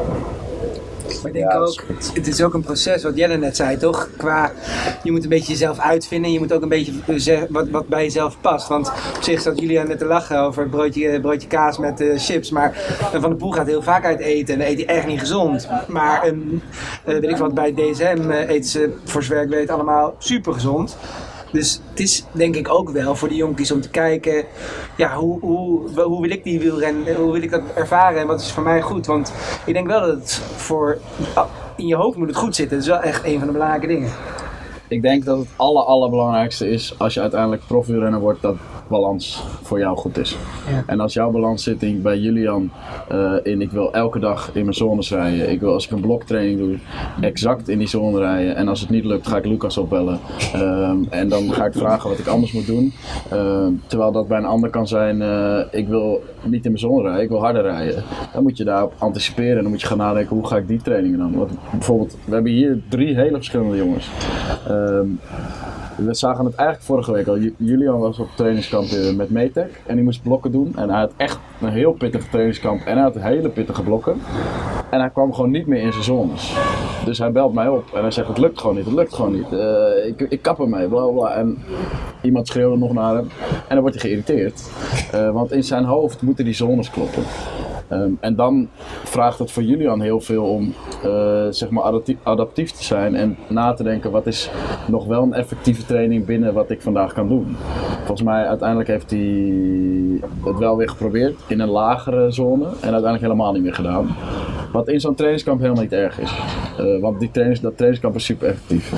[1.25, 3.57] Maar ik denk Ja, dat is ook, het is ook een proces, wat Jelle net
[3.57, 4.09] zei, toch?
[4.17, 4.53] Qua,
[5.03, 6.33] je moet een beetje jezelf uitvinden.
[6.33, 8.69] Je moet ook een beetje eh, zeggen wat, wat bij jezelf past.
[8.69, 12.19] Want op zich zat Julian net te lachen over het broodje, broodje kaas met eh,
[12.19, 12.51] chips.
[12.51, 12.71] Maar
[13.13, 14.55] eh, Van der Poel gaat heel vaak uit eten.
[14.55, 15.69] En dan eet hij echt niet gezond.
[15.89, 16.33] Maar eh,
[17.05, 20.97] weet ik wat, bij DSM eh, eten ze, voor zover ik weet, allemaal super gezond.
[21.55, 24.45] Dus het is denk ik ook wel voor die jonkies om te kijken,
[24.97, 28.41] ja, hoe, hoe, hoe wil ik die wielrennen, hoe wil ik dat ervaren en wat
[28.41, 29.07] is voor mij goed.
[29.07, 29.33] Want
[29.67, 30.99] ik denk wel dat het voor,
[31.77, 32.77] in je hoofd moet het goed zitten.
[32.77, 34.11] Dat is wel echt een van de belangrijke dingen.
[34.89, 38.57] Ik denk dat het aller, allerbelangrijkste is als je uiteindelijk profwielrenner wordt, dat
[38.89, 40.37] balans voor jou goed is.
[40.71, 40.83] Ja.
[40.87, 42.71] En als jouw balans zit in, bij Julian
[43.09, 45.51] eh, in ik wil elke dag in mijn zones rijden.
[45.51, 46.79] Ik wil als ik een bloktraining doe,
[47.21, 48.57] exact in die zone rijden.
[48.57, 50.19] En als het niet lukt, ga ik Lucas opbellen.
[50.53, 52.93] Ehm, en dan ga ik vragen wat ik anders moet doen.
[53.31, 57.03] Ehm, terwijl dat bij een ander kan zijn, eh, ik wil niet in mijn zone
[57.03, 58.03] rijden, ik wil harder rijden.
[58.33, 60.83] Dan moet je daarop anticiperen en dan moet je gaan nadenken, hoe ga ik die
[60.83, 61.35] trainingen dan?
[61.35, 64.11] Want bijvoorbeeld, we hebben hier drie hele verschillende jongens.
[64.69, 65.07] Ehm,
[65.97, 67.39] We zagen het eigenlijk vorige week al.
[67.39, 70.73] Ju- Julian was op trainingskamp eh, met Metec en die moest blokken doen.
[70.77, 74.17] En hij had echt een heel pittige trainingskamp en hij had hele pittige blokken.
[74.91, 76.55] En hij kwam gewoon niet meer in zijn zones.
[77.05, 79.33] Dus hij belt mij op en hij zegt: Het lukt gewoon niet, het lukt gewoon
[79.33, 79.53] niet.
[79.53, 81.35] Eh, ik, ik kap ermee, bla bla bla.
[81.35, 81.59] En
[82.23, 84.71] iemand schreeuwde nog naar hem en dan wordt hij geïrriteerd.
[85.13, 87.23] Eh, want in zijn hoofd moeten die zones kloppen.
[87.89, 88.69] Ehm, en dan
[89.05, 93.73] vraagt het voor Julian heel veel om eh, zeg maar adaptief te zijn en na
[93.73, 94.51] te denken wat is
[94.87, 97.57] nog wel een effectieve training binnen wat ik vandaag kan doen.
[97.97, 103.23] Volgens mij uiteindelijk heeft hij het wel weer geprobeerd in een lagere zone en uiteindelijk
[103.23, 104.17] helemaal niet meer gedaan.
[104.73, 106.33] Wat in zo'n trainingskamp helemaal niet erg is.
[106.79, 108.93] Eh, want die dat trainingskamp is super effectief.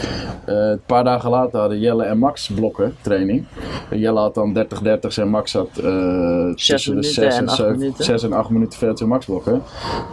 [0.45, 3.45] Eh, een paar dagen later hadden Jelle en Max blokken training.
[3.91, 7.57] Jelle had dan 30-30 en Max had eh tussen de minuten 6 en en, acht
[7.57, 8.05] 7 minuten.
[8.05, 9.63] 6 en 8 minuten VO2 max blokken.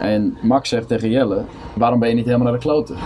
[0.00, 1.42] En Max zegt tegen Jelle,
[1.74, 2.96] waarom ben je niet helemaal naar de kloten?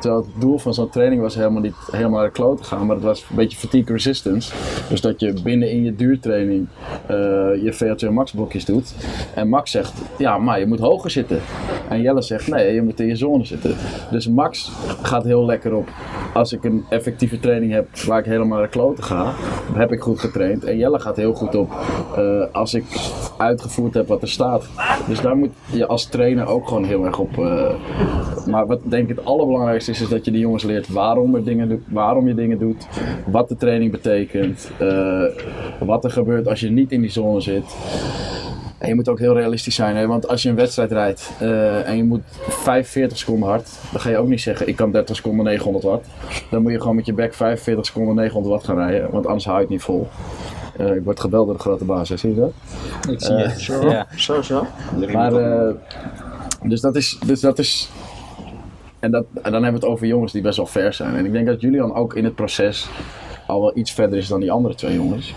[0.00, 2.96] Terwijl het doel van zo'n training was helemaal niet helemaal naar de kloten gaan, maar
[2.96, 4.52] het was een beetje fatigue resistance.
[4.88, 6.68] Dus dat je binnen in je duurtraining
[7.62, 8.94] je VO2 max blokjes doet.
[9.34, 11.40] En Max zegt, ja maar je moet hoger zitten.
[11.88, 13.76] En Jelle zegt, nee je moet in je zone zitten.
[14.10, 15.88] Dus Max gaat heel lekker op,
[16.34, 19.32] als ik een effectieve training heb waar ik helemaal naar de kloten ga,
[19.72, 20.64] heb ik goed getraind.
[20.64, 21.70] En Jelle gaat heel goed op,
[22.16, 22.84] eh, als ik
[23.38, 24.68] uitgevoerd heb wat er staat.
[25.08, 27.38] Dus daar moet je als trainer ook gewoon heel erg op.
[27.38, 27.70] eh,
[28.46, 31.84] maar wat denk ik het allerbelangrijkste is, is dat je de jongens leert waarom, dingen
[31.88, 32.86] waarom je dingen doet,
[33.26, 35.22] wat de training betekent, eh,
[35.80, 37.64] wat er gebeurt als je niet in die zone zit.
[38.82, 40.06] En je moet ook heel realistisch zijn, hè?
[40.06, 44.10] want als je een wedstrijd rijdt eh, en je moet 45 seconden hard, dan ga
[44.10, 46.06] je ook niet zeggen ik kan 30 seconden 900 watt.
[46.50, 49.44] Dan moet je gewoon met je bek 45 seconden 900 watt gaan rijden, want anders
[49.44, 50.08] hou je het niet vol.
[50.76, 52.16] Eh, ik word gebeld door de grote baas, hè?
[52.16, 52.52] zie je dat?
[53.10, 53.60] Ik zie het.
[53.60, 54.06] Zo, Ja.
[54.16, 54.66] zo, zo.
[55.12, 55.74] Maar, eh,
[56.62, 57.90] dus dat is, dus dat is,
[58.98, 61.16] en, dat, en dan hebben we het over jongens die best wel ver zijn.
[61.16, 62.88] En ik denk dat Julian ook in het proces
[63.46, 65.34] al wel iets verder is dan die andere twee jongens.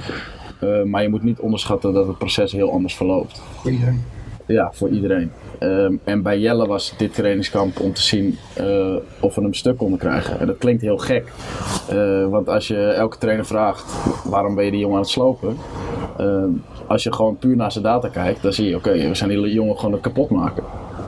[0.60, 3.42] Eh, maar je moet niet onderschatten dat het proces heel anders verloopt.
[3.62, 4.04] Voor iedereen.
[4.48, 5.32] Ja, voor iedereen.
[5.60, 9.78] Ehm, en bij Jelle was dit trainingskamp om te zien eh, of we hem stuk
[9.78, 10.40] konden krijgen.
[10.40, 11.32] En dat klinkt heel gek.
[11.90, 13.94] Eh, want als je elke trainer vraagt
[14.26, 15.58] waarom ben je die jongen aan het slopen.
[16.88, 19.54] Als je gewoon puur naar zijn data kijkt, dan zie je oké, we zijn die
[19.54, 20.64] jongen gewoon het kapot maken.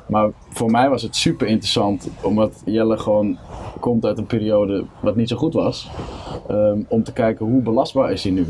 [0.07, 3.38] Maar voor mij was het super interessant, omdat Jelle gewoon
[3.79, 5.89] komt uit een periode wat niet zo goed was.
[6.47, 8.45] ehm, om te kijken hoe belastbaar is hij nu.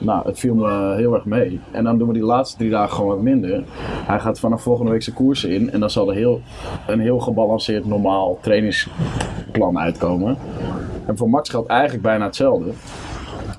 [0.00, 1.60] Nou, het viel me heel erg mee.
[1.70, 3.62] En dan doen we die laatste drie dagen gewoon wat minder.
[4.06, 5.70] Hij gaat vanaf volgende week zijn koersen in.
[5.70, 6.40] En dan zal er heel,
[6.86, 10.36] een heel gebalanceerd normaal trainingsplan uitkomen.
[11.06, 12.70] En voor Max geldt eigenlijk bijna hetzelfde.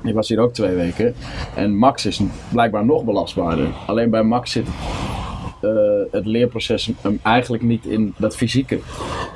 [0.04, 1.14] Die was hier ook twee weken.
[1.56, 3.68] En Max is blijkbaar nog belastbaarder.
[3.88, 4.68] Alleen bij Max zit
[5.62, 8.80] eh, het leerproces hem eigenlijk niet in dat fysieke,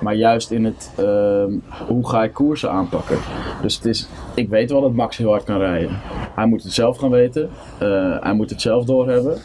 [0.01, 1.51] maar juist in het ehm,
[1.87, 3.17] hoe ga ik koersen aanpakken.
[3.61, 5.99] Dus het is, ik weet wel dat Max heel hard kan rijden.
[6.35, 9.37] Hij moet het zelf gaan weten, eh, hij moet het zelf doorhebben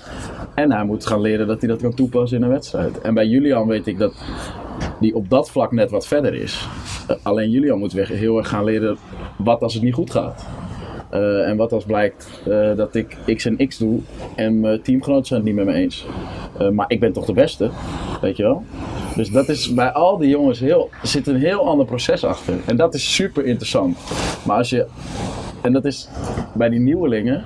[0.54, 3.00] en hij moet gaan leren dat hij dat kan toepassen in een wedstrijd.
[3.00, 4.14] En bij Julian weet ik dat
[5.00, 6.68] die op dat vlak net wat verder is.
[7.08, 8.96] Eh, alleen Julian moet weer heel erg gaan leren
[9.36, 10.46] wat als het niet goed gaat.
[11.10, 14.00] Eh, en wat als blijkt eh, dat ik X en X doe
[14.36, 16.06] en mijn teamgenoten zijn het niet met me eens.
[16.58, 17.70] Eh, maar ik ben toch de beste,
[18.20, 18.64] weet je wel?
[19.16, 22.54] Dus dat is bij al die jongens heel, zit een heel ander proces achter.
[22.66, 23.98] En dat is super interessant.
[24.46, 24.86] Maar als je,
[25.62, 26.08] en dat is
[26.54, 27.44] bij die nieuwelingen,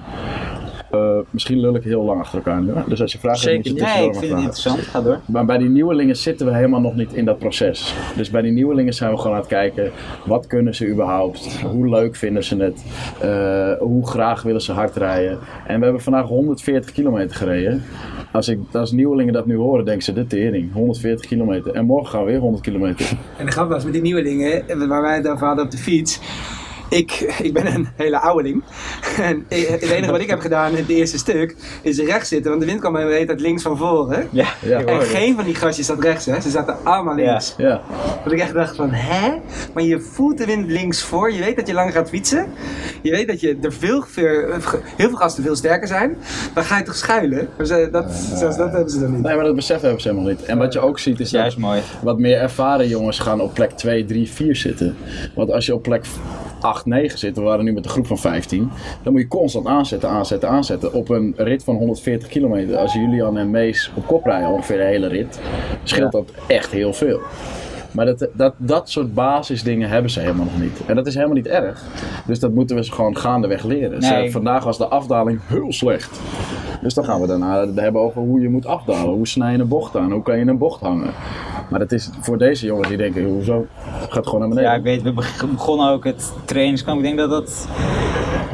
[0.95, 2.73] eh, misschien lul ik heel lang achter elkaar nu.
[2.89, 4.79] Dus als je vragen hebt, moet je Nee, ik maar vind het interessant.
[4.79, 5.21] Ga door.
[5.27, 7.95] Maar bij die nieuwelingen zitten we helemaal nog niet in dat proces.
[8.17, 9.91] Dus bij die nieuwelingen zijn we gewoon aan het kijken,
[10.27, 11.61] wat kunnen ze überhaupt?
[11.63, 12.85] Hoe leuk vinden ze het?
[13.21, 15.39] Eh, hoe graag willen ze hard rijden?
[15.67, 17.83] En we hebben vandaag 140 kilometer gereden.
[18.33, 21.73] Als, ik, als nieuwelingen dat nu horen, denken ze, de tering, 140 kilometer.
[21.73, 23.13] En morgen gaan we weer 100 kilometer.
[23.39, 26.21] En de grap was met die nieuwelingen, waar wij het over hadden op de fiets.
[26.95, 27.11] Ik,
[27.43, 28.63] ik ben een hele ouweling.
[29.21, 32.49] En eh, het enige wat ik heb gedaan in het eerste stuk is rechts zitten.
[32.51, 34.29] Want de wind kwam me de hele tijd links van voren.
[34.31, 34.47] Ja.
[34.63, 36.41] Ja, En geen van die gastjes zat rechts, hè.
[36.41, 37.55] Ze zaten allemaal links.
[37.59, 37.81] ja.
[38.25, 39.33] Dat ik echt dacht van, hè?
[39.75, 41.33] Maar je voelt de wind links voor.
[41.33, 42.47] Je weet dat je lang gaat fietsen.
[43.03, 44.31] Je weet dat je er veel, veel,
[44.97, 46.17] heel veel gasten veel sterker zijn.
[46.55, 47.49] Dan ga je toch schuilen?
[47.57, 49.23] Maar ze, dat, zelfs dat hebben ze dan niet.
[49.23, 50.43] Nee, maar dat beseffen hebben ze helemaal niet.
[50.43, 51.81] En wat je ook ziet is dat Juist mooi.
[52.03, 54.97] wat meer ervaren jongens gaan op plek 2, 3, 4 zitten.
[55.35, 56.05] Want als je op plek
[56.65, 58.71] 8, 9 zit, we waren nu met een groep van 15,
[59.03, 60.93] dan moet je constant aanzetten, aanzetten, aanzetten.
[60.93, 64.85] Op een rit van 140 kilometer, als Julian en Mees op kop rijden, ongeveer de
[64.85, 65.41] hele rit,
[65.83, 67.21] scheelt dat echt heel veel.
[67.95, 70.81] Maar dat, dat, dat soort basisdingen hebben ze helemaal nog niet.
[70.87, 71.83] En dat is helemaal niet erg.
[72.27, 74.03] Dus dat moeten we ze gewoon gaandeweg leren.
[74.31, 76.21] Vandaag was de afdaling heel slecht.
[76.83, 79.15] Dus dan gaan we daarna hebben over hoe je moet afdalen.
[79.15, 80.13] Hoe snij je een bocht aan?
[80.13, 81.11] Hoe kan je een bocht hangen?
[81.71, 83.67] Maar dat is voor deze jongens die denken, hoezo?
[84.09, 84.71] Gaat gewoon naar beneden.
[84.71, 86.99] Ja, ik weet, we beg- begonnen ook het trainingskamp.
[86.99, 87.69] Ik denk dat dat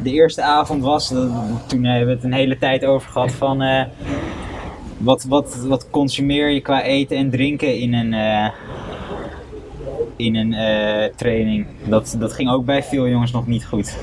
[0.02, 1.08] de eerste avond was.
[1.08, 1.28] Dat,
[1.66, 3.84] toen hebben we het een hele tijd over gehad van eh,
[4.98, 8.48] wat, wat, wat consumeer je qua eten en drinken in een, eh,
[10.20, 11.66] in een eh, training.
[11.84, 13.96] Dat, dat ging ook bij veel jongens nog niet goed.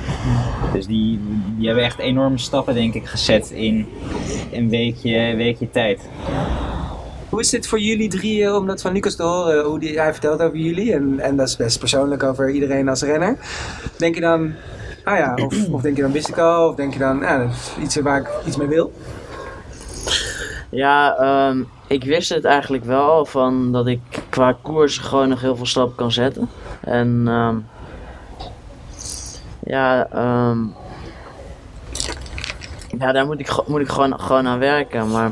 [0.73, 1.19] Dus die,
[1.58, 3.88] die hebben echt enorme stappen denk ik gezet in
[4.51, 6.01] een weekje, weekje tijd.
[7.30, 10.12] Hoe is dit voor jullie drieën om dat van Lucas te horen, hoe die, hij
[10.12, 10.93] vertelt over jullie?
[10.93, 13.38] En, en dat is best persoonlijk over iedereen als renner.
[13.97, 14.53] Denk je dan,
[15.03, 17.38] ah ja, of, of denk je dan wist ik al, of denk je dan, ja,
[17.38, 18.93] dat is iets waar ik iets mee wil?
[20.69, 25.56] Ja, ehm, ik wist het eigenlijk wel van dat ik qua koers gewoon nog heel
[25.56, 26.50] veel stappen kan zetten.
[26.82, 27.56] En ehm,
[29.63, 30.58] ja, ehm,
[33.00, 35.12] ja, daar moet ik, moet ik gewoon, gewoon aan werken.
[35.12, 35.32] Maar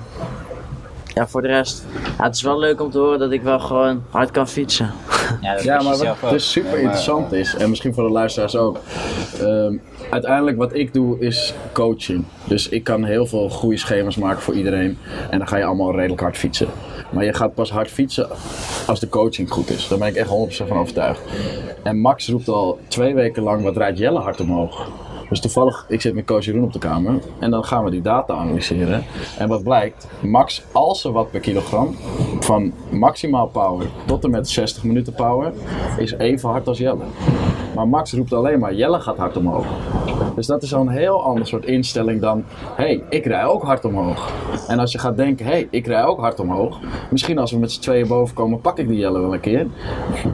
[1.15, 1.85] ja, voor de rest,
[2.17, 4.91] ja, het is wel leuk om te horen dat ik wel gewoon hard kan fietsen.
[5.41, 8.79] Ja, dat Ja, maar wat dus super interessant is, en misschien voor de luisteraars ook.
[9.39, 9.77] ehm,
[10.09, 12.25] uiteindelijk wat ik doe is coaching.
[12.43, 14.97] Dus ik kan heel veel goede schema's maken voor iedereen.
[15.29, 16.67] En dan ga je allemaal redelijk hard fietsen.
[17.09, 18.27] Maar je gaat pas hard fietsen
[18.87, 19.87] als de coaching goed is.
[19.87, 21.21] Daar ben ik echt 100% van overtuigd.
[21.83, 24.87] En Max roept al twee weken lang, wat rijdt Jelle hard omhoog?
[25.29, 28.01] Dus toevallig, ik zit met coach Jeroen op de kamer en dan gaan we die
[28.01, 29.03] data analyseren.
[29.37, 31.95] En wat blijkt, max als er wat per kilogram,
[32.39, 35.53] van maximaal power tot en met 60 minuten power,
[35.97, 37.03] is even hard als Jelle.
[37.75, 39.65] Maar Max roept alleen maar, Jelle gaat hard omhoog.
[40.35, 42.43] Dus dat is al een heel ander soort instelling dan,
[42.75, 44.31] hé, hey, ik rij ook hard omhoog.
[44.67, 46.79] En als je gaat denken, hé, hey, ik rij ook hard omhoog.
[47.11, 49.67] Misschien als we met z'n tweeën boven komen, pak ik die Jelle wel een keer.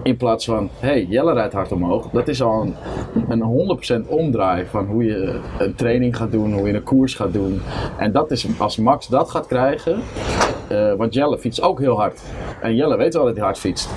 [0.03, 2.09] In plaats van, hé, hey, Jelle rijdt hard omhoog.
[2.09, 6.67] Dat is al een, een 100% omdraai van hoe je een training gaat doen, hoe
[6.67, 7.61] je een koers gaat doen.
[7.97, 9.99] En dat is, als Max dat gaat krijgen,
[10.67, 12.21] eh, want Jelle fietst ook heel hard.
[12.61, 13.89] En Jelle weet wel dat hij hard fietst.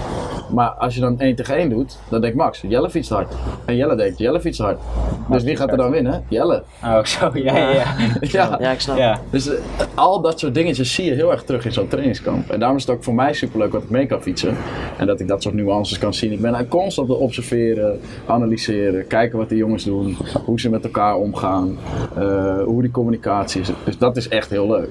[0.51, 3.34] Maar als je dan 1 tegen 1 doet, dan denkt Max, Jelle fietst hard.
[3.65, 4.81] En Jelle denkt, Jelle fietst hard.
[5.29, 6.25] Dus wie gaat er dan winnen?
[6.29, 6.63] Jelle.
[6.85, 7.85] Oh, zo, ja, ja, ja.
[8.21, 8.57] Ja.
[8.61, 9.21] Ja, ik snap ja.
[9.31, 9.55] Dus eh,
[9.95, 12.51] al dat soort dingetjes zie je heel erg terug in zo'n trainingskamp.
[12.51, 14.57] En daarom is het ook voor mij superleuk dat ik mee kan fietsen.
[14.99, 16.33] En dat ik dat soort nuances kan zien.
[16.33, 20.85] Ik ben constant aan het observeren, analyseren, kijken wat de jongens doen, hoe ze met
[20.85, 21.79] elkaar omgaan,
[22.17, 23.71] eh, hoe die communicatie is.
[23.85, 24.91] Dus dat is echt heel leuk.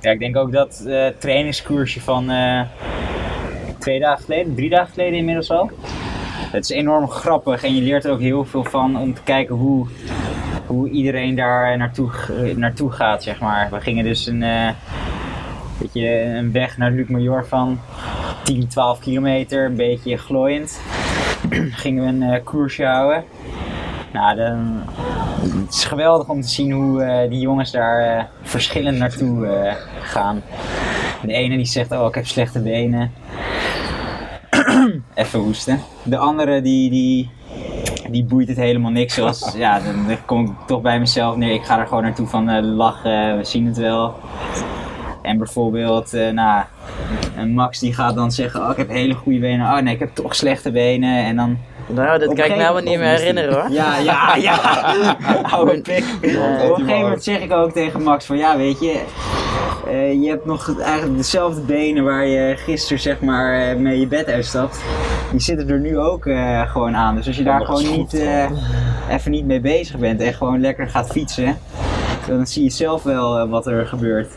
[0.00, 2.60] Ja, ik denk ook dat eh trainingskoersje van eh,
[3.78, 5.70] twee dagen geleden, drie dagen geleden inmiddels al.
[6.56, 9.54] Het is enorm grappig en je leert er ook heel veel van om te kijken
[9.54, 9.86] hoe,
[10.66, 12.10] hoe iedereen daar naartoe,
[12.44, 13.68] eh, naartoe gaat, zeg maar.
[13.70, 14.68] We gingen dus een, eh,
[15.78, 17.80] weet je, een weg naar Luc Major van
[18.42, 20.80] 10, 12 kilometer, een beetje glooiend.
[21.82, 23.24] gingen we een eh, koersje houden.
[24.12, 24.82] Nou, dan,
[25.40, 29.74] het is geweldig om te zien hoe eh, die jongens daar eh, verschillend naartoe eh,
[30.02, 30.42] gaan.
[31.22, 33.12] De ene die zegt, oh ik heb slechte benen.
[35.14, 35.80] Even hoesten.
[36.02, 37.30] De andere die, die,
[38.10, 39.14] die boeit het helemaal niks.
[39.14, 41.52] Zoals, ja, dan, dan kom ik toch bij mezelf neer.
[41.52, 44.14] Ik ga er gewoon naartoe van eh, lachen, we zien het wel.
[45.22, 46.64] En bijvoorbeeld, eh, nou,
[47.46, 49.66] Max die gaat dan zeggen, oh ik heb hele goede benen.
[49.66, 51.24] Oh nee, ik heb toch slechte benen.
[51.24, 53.70] En dan Nou, dat kan ik me helemaal gegeven niet meer herinneren hoor.
[53.70, 54.56] ja, ja, ja.
[55.50, 56.04] Oude pik.
[56.16, 59.00] Op een gegeven moment zeg ik ook tegen Max van ja, weet je,
[59.86, 64.06] eh, je hebt nog eigenlijk dezelfde benen waar je gisteren zeg maar eh, mee je
[64.06, 64.80] bed uitstapt.
[65.30, 67.14] Die zitten er nu ook eh, gewoon aan.
[67.14, 68.12] Dus als je daar gewoon niet,
[69.08, 71.58] even niet mee bezig bent en gewoon lekker gaat fietsen,
[72.26, 74.32] dan zie je zelf wel wat er gebeurt.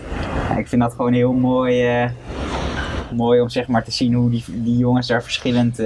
[0.57, 1.87] Ik vind dat gewoon heel mooi,
[3.11, 5.77] mooi om zeg maar te zien hoe die, die jongens daar verschillend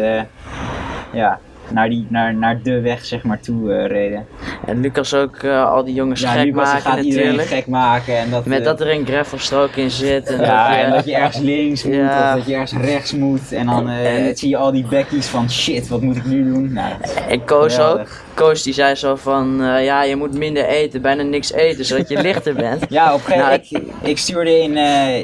[1.14, 1.40] ja,
[1.74, 4.26] naar, die, naar, naar de weg zeg maar toe eh, reden.
[4.66, 7.48] En Lucas ook eh, al die jongens Ja, gek Lucas maken gaat iedereen natuurlijk.
[7.48, 8.18] gek maken.
[8.18, 10.28] En dat, Met eh, dat er een greffelstrook in zit.
[10.28, 12.30] En ja, dat en dat je ergens links moet Ja.
[12.30, 13.52] of dat je ergens rechts moet.
[13.52, 16.74] En dan eh, zie je al die bekkies van shit, wat moet ik nu doen?
[16.74, 16.94] Nou,
[17.30, 18.08] En Koos ook.
[18.34, 22.22] Koos die zei zo van, ja je moet minder eten, bijna niks eten, zodat je
[22.22, 22.86] lichter bent.
[22.90, 24.78] ja, op een gegeven Nou, moment, ik, ik stuurde in,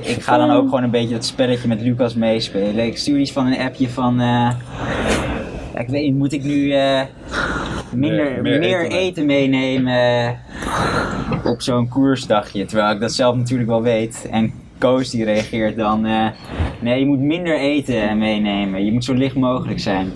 [0.03, 2.77] ik ga dan ook gewoon een beetje dat spelletje met Lucas meespelen.
[2.85, 4.21] Ik stuurde iets van een appje van,
[5.79, 7.01] ik weet niet, moet ik nu eh,
[7.93, 12.65] minder, Meer- meer, meer eten eten, meenemen eh, op zo'n koersdagje?
[12.65, 14.27] Terwijl ik dat zelf natuurlijk wel weet.
[14.31, 16.27] En Koos die reageert dan, eh,
[16.79, 20.11] nee je moet minder eten meenemen, je moet zo licht mogelijk zijn.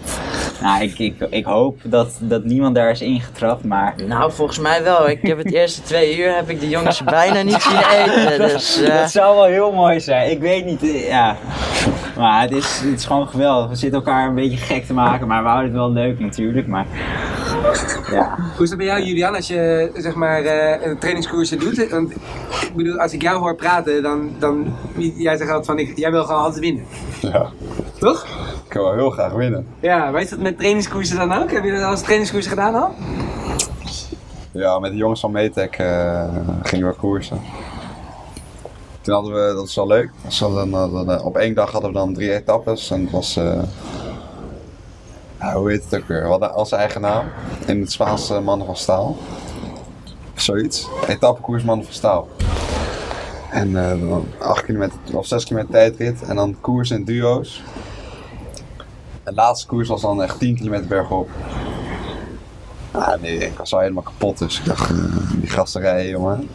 [0.62, 4.84] Nou, ik, ik, ik hoop dat, dat niemand daar is ingetrapt, maar Nou, volgens mij
[4.84, 5.10] wel.
[5.10, 8.38] Ik heb het eerste twee uur heb ik de jongens bijna niet zien eten.
[8.48, 10.32] Dus eh, Dat zou wel heel mooi zijn.
[10.32, 11.36] Ik weet niet, eh, ja.
[12.18, 13.70] Maar het is, het is gewoon geweldig.
[13.70, 16.68] We zitten elkaar een beetje gek te maken, maar we houden het wel leuk natuurlijk.
[16.68, 16.86] Maar
[18.12, 18.36] Ja.
[18.56, 21.90] Hoe is dat bij jou, Julian, als je zeg maar eh, een trainingskoersje doet?
[21.90, 22.12] Want
[22.62, 26.12] ik bedoel, als ik jou hoor praten, dan, dan jij zegt altijd van, ik, jij
[26.12, 26.84] wil gewoon altijd winnen.
[27.22, 27.50] Ja,
[28.00, 28.26] Toch?
[28.66, 29.68] ik wil heel graag winnen.
[29.80, 31.52] Ja, maar is dat met trainingskoersen dan ook?
[31.52, 32.94] Heb je dat als trainingskoers gedaan al?
[34.52, 36.26] Ja, met de jongens van Metec eh,
[36.64, 37.42] gingen we koersen.
[39.02, 40.10] Toen hadden we, dat was wel leuk.
[40.26, 42.92] Dus dan, dan, eh, op één dag hadden we dan drie etappes.
[42.92, 43.40] En het was,
[45.44, 46.22] ja, hoe heet het ook weer?
[46.22, 47.26] We hadden als eigen naam
[47.66, 49.18] in het Spaanse Mannen van Staal.
[50.36, 50.88] Zoiets.
[51.08, 52.28] Etappekoers Mannen van Staal.
[53.52, 56.22] En eh, dan 8 kilometer of 6 kilometer tijdrit.
[56.22, 57.64] En dan koers in duo's.
[59.24, 61.30] En de laatste koers was dan echt 10 kilometer bergop.
[62.92, 64.38] Ah, nee, ik was al helemaal kapot.
[64.38, 64.98] Dus ik dacht, eh,
[65.36, 66.50] die gasten rijden, jongen.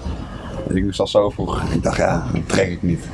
[0.69, 1.63] Ik moest al zo vroeg.
[1.73, 3.09] Ik dacht, ja, dat trek ik niet.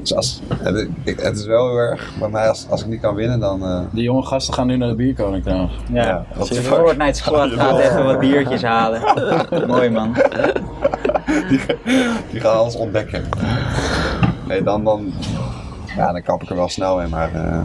[0.00, 3.00] Dus als, het, ik- het is wel heel erg, bij mij, als, als ik niet
[3.00, 3.62] kan winnen, dan...
[3.64, 5.72] eh, Die jonge gasten gaan nu naar de bierkoning trouwens.
[5.92, 6.74] Ja, wat de de fuck?
[6.74, 9.00] Fortnite squad gaat even wat biertjes halen.
[9.66, 10.12] Mooi man.
[11.48, 11.60] die,
[12.30, 13.24] die gaan alles ontdekken.
[14.48, 15.12] Nee, dan, dan,
[15.96, 17.60] ja, dan kap ik er wel snel in, maar eh,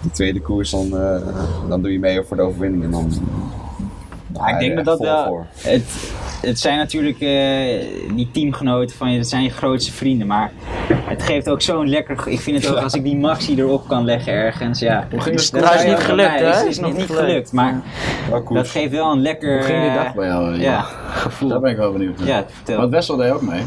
[0.00, 1.16] de tweede koers, dan, eh,
[1.68, 2.84] dan doe je mee voor de overwinning.
[2.84, 3.12] En dan,
[4.34, 5.46] Ja, ik denk dat dat wel.
[5.56, 10.26] Het, het zijn natuurlijk eh, die teamgenoten van je, dat zijn je grootste vrienden.
[10.26, 10.52] Maar
[10.88, 12.28] het geeft ook zo'n lekker.
[12.28, 14.78] Ik vind het ook als ik die maxi erop kan leggen ergens.
[14.78, 15.06] Ja.
[15.10, 16.50] Hoe ging de Dan Dat is niet gelukt, hè?
[16.50, 17.82] Is, is Is nog niet gelukt, maar
[18.48, 19.54] dat geeft wel een lekker.
[19.56, 20.58] Hoe ging die eh, dag bij jou?
[20.58, 21.60] Ja, Daar gevoel.
[21.60, 22.28] ben ik wel benieuwd naar.
[22.28, 22.76] Ja, vertel.
[22.76, 23.62] Want Wessel deed ook mee.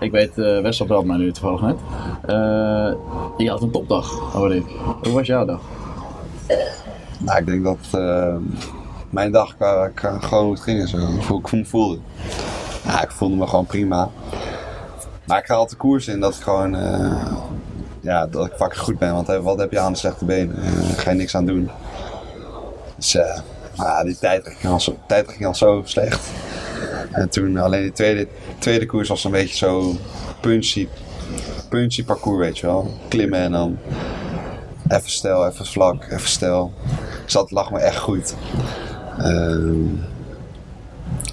[0.00, 1.76] Ik weet, eh Wessel belt mij nu toevallig net.
[2.26, 2.92] Eh
[3.36, 4.64] je had een topdag, hoorde ik.
[5.02, 5.60] Hoe was jouw dag?
[7.18, 8.34] Nou, ik denk dat eh,
[9.10, 10.98] mijn dag qua, qua gewoon hoe het ging zo.
[10.98, 11.98] Hoe ik me voelde.
[12.84, 14.10] Ja, ik voelde me gewoon prima.
[15.24, 17.26] Maar ik ga altijd koers in dat ik gewoon, eh,
[18.00, 19.14] ja, dat ik fucking goed ben.
[19.14, 20.56] Want eh, wat heb je aan de slechte benen?
[20.62, 21.70] Eh, Daar ga je niks aan doen.
[22.96, 23.38] Dus eh,
[23.76, 24.96] maar ja, die tijd ging, al zo,
[25.42, 26.30] al zo slecht.
[27.10, 28.26] En toen alleen die tweede,
[28.58, 29.94] tweede koers was een beetje zo
[30.40, 30.88] punchy,
[31.68, 32.90] punchy parcours, weet je wel.
[33.08, 33.78] Klimmen en dan
[34.88, 36.72] even stel, even vlak, even stel.
[37.24, 38.34] Dus dat lag me echt goed.
[39.18, 39.84] Ehm,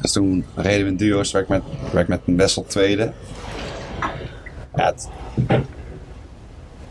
[0.02, 1.62] dus toen reden we in duo's, werd ik met,
[1.92, 3.12] werd ik met een Wessel tweede.
[4.76, 5.10] Ja, het-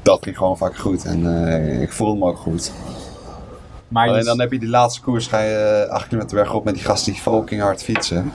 [0.02, 2.72] dat ging gewoon vaak goed en eh, ik voelde me ook goed.
[3.88, 6.64] Maar Alleen dan heb je die laatste koers, ga je eh, acht kilometer weg op
[6.64, 8.32] met die gasten die fucking hard fietsen.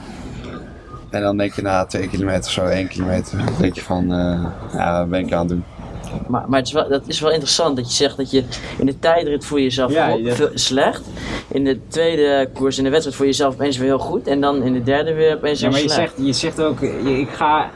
[1.10, 4.46] En dan denk je na twee kilometer of zo, één kilometer, denk je van, eh,
[4.74, 5.64] ja, wat ben ik aan het doen?
[6.28, 8.44] Maar, maar het is wel, dat is wel interessant dat je zegt dat je
[8.78, 11.02] in de tijdrit voel je jezelf Ja, op- slecht.
[11.48, 14.28] In de tweede koers in de wedstrijd voel je jezelf opeens weer heel goed.
[14.28, 16.14] En dan in de derde weer opeens Ja, heel maar je slecht.
[16.16, 17.70] zegt, je zegt ook, je- ik ga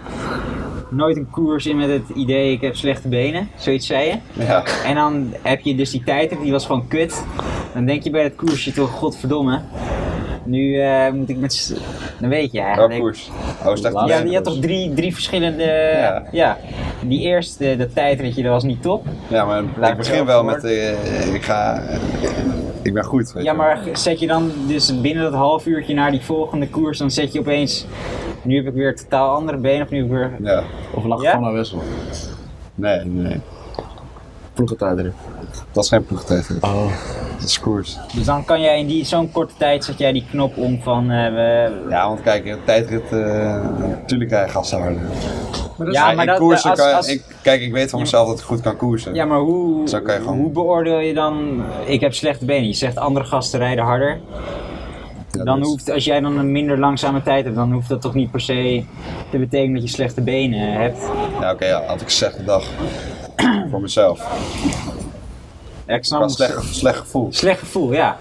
[0.89, 4.43] nooit een koers in met het idee ik heb slechte benen, zoiets zei je.
[4.43, 7.23] Ja, En dan heb je dus die tijd, die was gewoon kut.
[7.73, 9.61] Dan denk je bij dat koersje toch, godverdomme.
[10.47, 11.75] Nu eh, moet ik met...
[12.19, 12.99] Dan weet je welke eigenlijk.
[13.01, 13.29] koers?
[13.93, 15.63] Oh, Ja, je had toch drie, drie verschillende...
[15.63, 16.23] Ja.
[16.31, 16.57] Ja.
[17.07, 19.05] Die eerste, dat tijdritje, dat was niet top.
[19.27, 21.81] Ja, maar Laat ik begin wel met, eh, ik ga,
[22.81, 23.31] ik ben goed.
[23.33, 26.69] Weet Ja, je maar zet je dan dus binnen dat half uurtje naar die volgende
[26.69, 27.85] koers, dan zet je opeens...
[28.41, 30.31] Nu heb ik weer totaal andere benen, of nu heb ik weer...
[30.41, 30.63] Ja,
[30.93, 31.29] Of lag Ja?
[31.29, 31.81] gewoon naar Wessel?
[32.75, 33.39] nee, nee.
[34.53, 35.13] Ploegentijdrit.
[35.71, 36.49] Dat is geen ploegtijd.
[36.61, 36.87] Oh.
[37.39, 37.97] Dat is koers.
[38.13, 41.11] Dus dan kan jij in die, zo'n korte tijd, zet jij die knop om van...
[41.11, 45.01] eh, we, Ja, want kijk, een tijdrit, eh natuurlijk krijg je gasten harder.
[45.01, 47.71] Maar dat is- Ja, maar in dat- koersen als- kan je- als- ik, kijk, ik
[47.71, 49.13] weet van mezelf dat ik goed kan koersen.
[49.13, 52.67] Ja, maar hoe, Zo kan je gewoon- hoe beoordeel je dan, ik heb slechte benen,
[52.67, 54.19] je zegt andere gasten rijden harder.
[55.31, 58.01] Ja, Dan dus- hoeft, als jij dan een minder langzame tijd hebt, dan hoeft dat
[58.01, 58.83] toch niet per se
[59.31, 60.97] te betekenen dat je slechte benen hebt.
[61.39, 62.63] Ja, oké, ja, had ik een slechte dag.
[63.71, 64.19] voor mezelf.
[65.85, 66.05] Het.
[66.31, 67.27] slecht, slecht gevoel.
[67.31, 68.17] Slecht gevoel, ja.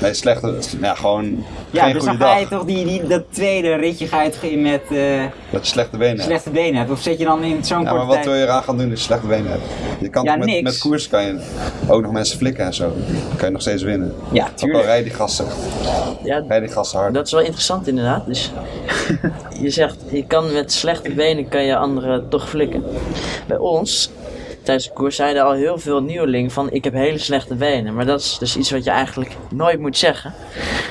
[0.00, 3.22] Nee, slechte, ja, gewoon Ja, geen dus goede dan ga je toch die, die, dat
[3.30, 6.26] tweede ritje ga je toch in met eh, Dat je slechte benen hebt.
[6.28, 6.90] slechte benen hebt.
[6.90, 8.24] Of zet je dan in zo'n Ja, maar wat tijd...
[8.24, 9.62] wil je eraan gaan doen als je slechte benen hebt?
[10.00, 10.62] Je kan Ja, toch met, niks.
[10.62, 11.38] met koers kan je
[11.88, 12.92] ook nog mensen flikken en zo.
[13.28, 14.14] Dan kan je nog steeds winnen.
[14.32, 14.84] Ja, Ook al tuurlijk.
[14.84, 15.46] rijden die gasten,
[16.24, 17.14] Ja, rijden die gasten hard.
[17.14, 18.26] dat is wel interessant inderdaad.
[18.26, 18.52] Dus
[19.62, 22.84] je zegt, je kan met slechte benen kan je anderen toch flikken.
[23.46, 24.10] Bij ons,
[24.62, 27.94] tijdens de koers, zeiden al heel veel nieuwelingen van ik heb hele slechte benen.
[27.94, 30.34] Maar dat is dus iets wat je eigenlijk nooit moet zeggen.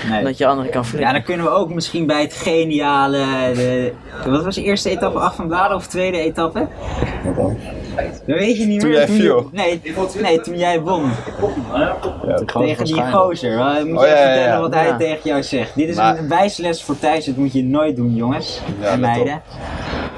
[0.09, 0.23] Nee.
[0.23, 1.07] Dat je anderen kan flikken.
[1.07, 3.25] Ja, dan kunnen we ook misschien bij het geniale...
[3.55, 3.91] De,
[4.27, 5.19] wat was de eerste etappe?
[5.19, 6.67] Acht van Bladen of tweede etappe?
[8.25, 8.97] Dat weet je niet Toen meer.
[8.97, 9.37] jij viel.
[9.37, 9.81] je- nee,
[10.21, 11.11] nee, toen jij won.
[12.45, 13.57] Tegen die gozer.
[13.57, 14.59] Moet je Oh, ja, even ja, vertellen ja.
[14.59, 14.97] wat hij Ja.
[14.97, 15.75] tegen jou zegt.
[15.75, 17.25] Dit is Maar- een wijsles voor thuis.
[17.25, 19.41] Dat moet je nooit doen, jongens Ja, en op.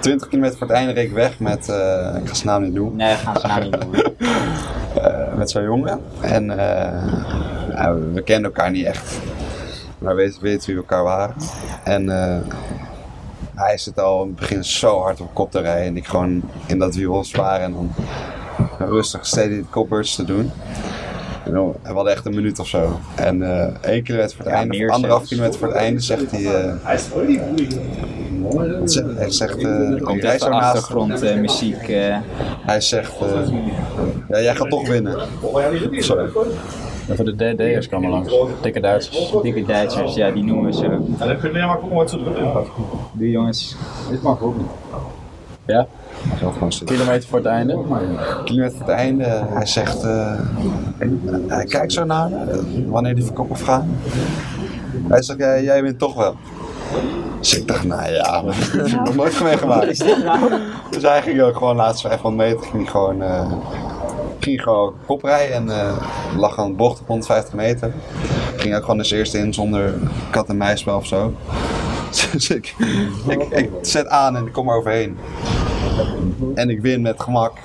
[0.04, 0.28] meiden.
[0.28, 2.74] 20 kilometer voor het einde reed ik weg met, eh, ik ga zijn naam niet
[2.74, 3.94] doen, Nee, gaan ze nou niet doen.
[5.04, 6.02] eh, met zo'n jongen.
[6.22, 9.20] En eh, we kenden elkaar niet echt.
[9.98, 11.36] Maar weten, weten wie we elkaar waren.
[11.84, 12.08] En
[13.56, 15.86] hij zit al in het begin zo hard op kop te rijden.
[15.86, 17.92] En ik gewoon in dat wiel zwaar en dan
[18.78, 20.52] rustig steady de kopbeurts te doen.
[21.46, 23.00] En we hadden echt een minuut of zo.
[23.16, 26.32] En eh één kilometer voor het Ja, einde, of anderhalf kilometer voor het einde, zegt
[26.32, 26.46] hij...
[26.46, 26.74] eh,
[28.86, 31.88] zegt- hij zegt, eh, Er die komt rijdt even zo naast achtergrondmuziek.
[31.88, 32.18] eh
[32.66, 33.48] Hij zegt, eh,
[34.30, 35.18] ja, jij gaat toch winnen.
[35.92, 36.30] Sorry.
[37.08, 38.34] En voor de DD'ers komen langs.
[38.62, 39.34] Dikke Duitsers.
[39.42, 40.84] dikke Duitsers, ja, die noemen we zo.
[41.20, 42.66] Ja, dan kun je maar gucken wat ze erin gaat.
[43.14, 43.76] Doe jongens.
[43.80, 44.68] Ja, Hij gaat gewoon
[46.72, 46.98] zitten.
[46.98, 47.78] kilometer voor het einde.
[48.46, 49.46] kilometer voor het einde.
[49.50, 50.40] Hij zegt, eh,
[51.48, 52.58] hij kijkt zo naar me, eh,
[52.88, 53.98] wanneer die verkoop gaan.
[55.08, 56.36] Hij zegt, ja, jij wint toch wel.
[57.40, 60.06] Dus ik dacht, nou ja, dat heb ik nog nooit meegemaakt.
[60.90, 63.52] Dus hij ging ook gewoon de laatste 500 meter, ging gewoon, eh,
[64.40, 65.98] ging gewoon kop rijden en eh,
[66.38, 67.94] lag aan de bocht op 150 meter.
[68.56, 69.94] Ging ook gewoon als eerste in zonder
[70.32, 71.34] kat en muisspel of zo.
[72.32, 72.76] Dus ik,
[73.28, 75.18] ik, ik zet aan en ik kom er overheen.
[76.56, 77.58] En ik win met gemak.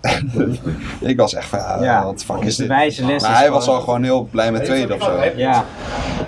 [1.00, 2.72] ik was echt van, ja, Ja, wat fuck dus is de dit?
[2.72, 5.18] wijze les Maar is hij was al gewoon heel blij met tweede of zo.
[5.36, 5.64] Ja,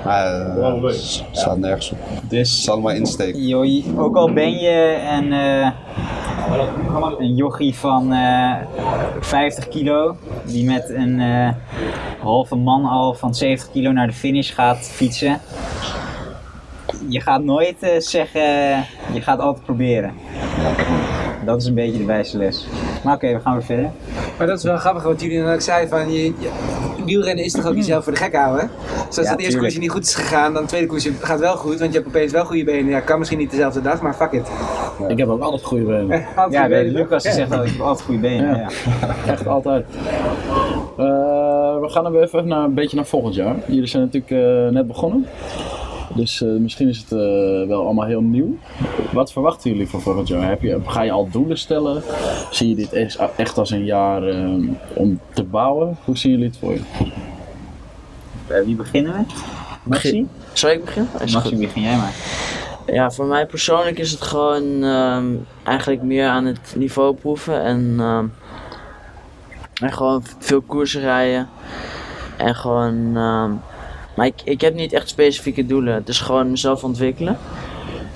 [0.05, 1.99] Maar uh, het staat nergens op.
[2.11, 2.59] Het Dis.
[2.59, 3.47] is allemaal insteken.
[3.47, 5.71] joh, ook al ben je een, eh,
[7.19, 8.55] een jochie van eh
[9.21, 10.17] 50 kilo,
[10.47, 11.49] die met een eh,
[12.23, 15.41] halve man al van 70 kilo naar de finish gaat fietsen.
[17.09, 18.41] Je gaat nooit eh, zeggen,
[19.13, 20.13] je gaat altijd proberen.
[21.45, 22.67] Dat is een beetje de wijze les.
[23.05, 23.91] Maar oké, we gaan weer verder.
[24.39, 26.33] Maar dat is wel grappig wat jullie dan ook zei van je, je-
[27.05, 28.71] wielrennen is toch ook jezelf voor de gek houden?
[29.09, 31.39] Dus als Ja, het eerste koersje niet goed is gegaan, dan het tweede koersje gaat
[31.41, 32.91] wel goed, want je hebt opeens wel goede benen.
[32.91, 34.51] Ja, kan misschien niet dezelfde dag, maar fuck it.
[35.09, 36.25] Ik heb ook altijd goede benen.
[36.37, 38.57] Altijd Ja, goede de benen, Lucas die zegt al, ik heb altijd goede benen.
[38.57, 38.69] Ja.
[39.27, 39.33] Ja.
[39.33, 39.85] Echt altijd.
[40.97, 41.05] Eh,
[41.81, 43.57] we gaan dan weer even naar, een beetje naar volgend jaar.
[43.67, 44.33] Jullie zijn natuurlijk
[44.67, 45.27] eh, net begonnen.
[46.19, 47.19] Dus eh, misschien is het eh,
[47.69, 48.59] wel allemaal heel nieuw.
[49.13, 50.49] Wat verwachten jullie voor volgend jaar?
[50.49, 52.03] Heb je, ga je al doelen stellen?
[52.51, 54.55] Zie je dit echt- echt als een jaar eh,
[54.95, 55.97] om te bouwen?
[56.05, 56.81] Hoe zien jullie het voor je?
[58.47, 59.35] Bij wie beginnen we?
[59.83, 60.27] Maxi?
[60.53, 61.11] Zal ik beginnen?
[61.21, 61.59] Is Maxi, goed.
[61.59, 62.15] begin jij maar.
[62.87, 65.27] Ja, voor mij persoonlijk is het gewoon ehm,
[65.65, 68.27] eigenlijk meer aan het niveau proeven en, ehm,
[69.83, 71.49] en gewoon veel koersen rijden.
[72.37, 73.53] En gewoon, ehm,
[74.19, 75.95] maar ik, heb niet echt specifieke doelen.
[75.95, 77.39] Het is gewoon mezelf ontwikkelen.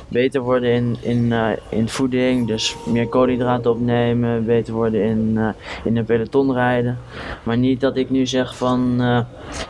[0.09, 4.45] Beter worden in, in, eh, in voeding, dus meer koolhydraten opnemen.
[4.45, 5.49] Beter worden in, eh,
[5.85, 6.99] in een peloton rijden.
[7.43, 9.21] Maar niet dat ik nu zeg van, eh,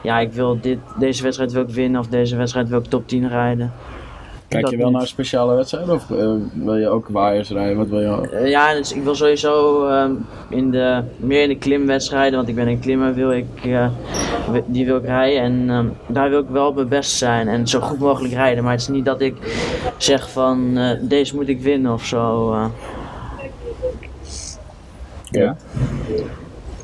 [0.02, 3.08] ja ik wil dit, deze wedstrijd wil ik winnen of deze wedstrijd wil ik top
[3.08, 3.72] 10 rijden.
[4.52, 4.96] Kijk Dat je wel niet.
[4.98, 7.76] naar speciale wedstrijden of eh, wil je ook waaiers rijden?
[7.76, 8.28] Wat wil je?
[8.30, 10.12] Eh, ja, dus ik wil sowieso ehm,
[10.48, 13.86] in de, meer in de klimwedstrijden, want ik ben een klimmer, wil ik, eh,
[14.66, 15.42] die wil ik rijden.
[15.42, 18.62] En ehm, daar wil ik wel op mijn best zijn en zo goed mogelijk rijden.
[18.64, 19.34] Maar het is niet dat ik
[19.96, 22.52] zeg van eh, deze moet ik winnen of zo.
[22.52, 22.64] eh.
[25.30, 25.56] Ja.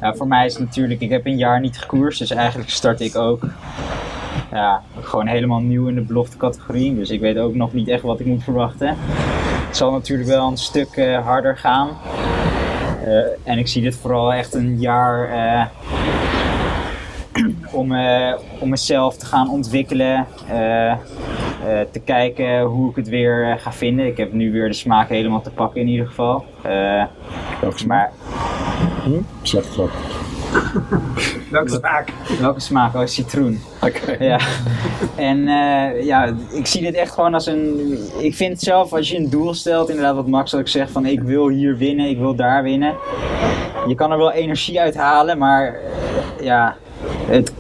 [0.01, 3.01] Ja, voor mij is het natuurlijk, ik heb een jaar niet gekoerst, dus eigenlijk start
[3.01, 3.43] ik ook
[4.53, 6.95] ja, gewoon helemaal nieuw in de belofte categorie.
[6.95, 8.97] Dus ik weet ook nog niet echt wat ik moet verwachten.
[9.67, 11.89] Het zal natuurlijk wel een stuk eh, harder gaan.
[13.05, 15.67] Eh, en ik zie dit vooral echt een jaar eh,
[17.73, 17.97] om,
[18.59, 20.27] om mezelf te gaan ontwikkelen.
[21.93, 24.07] te kijken hoe ik het weer ga vinden.
[24.07, 26.45] Ik heb nu weer de smaak helemaal te pakken in ieder geval.
[27.87, 28.13] Maar
[29.43, 29.91] Slecht grap.
[31.51, 32.09] Welke smaak?
[32.41, 32.95] welke smaak?
[32.95, 33.61] Oh, citroen.
[33.83, 34.25] Oké.
[34.25, 34.39] Ja.
[35.17, 37.99] En eh, ja, ik zie dit echt gewoon als een.
[38.19, 41.21] Ik vind zelf als je een doel stelt, inderdaad, wat Max ook zegt: van ik
[41.21, 42.95] wil hier winnen, ik wil daar winnen.
[43.87, 45.77] Je kan er wel energie uit halen, maar
[46.41, 46.77] ja,
[47.27, 47.53] het,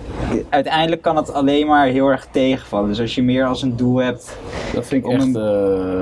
[0.48, 2.88] uiteindelijk kan het alleen maar heel erg tegenvallen.
[2.88, 4.36] Dus als je meer als een doel hebt,
[4.74, 5.36] Dat vind ik echt een-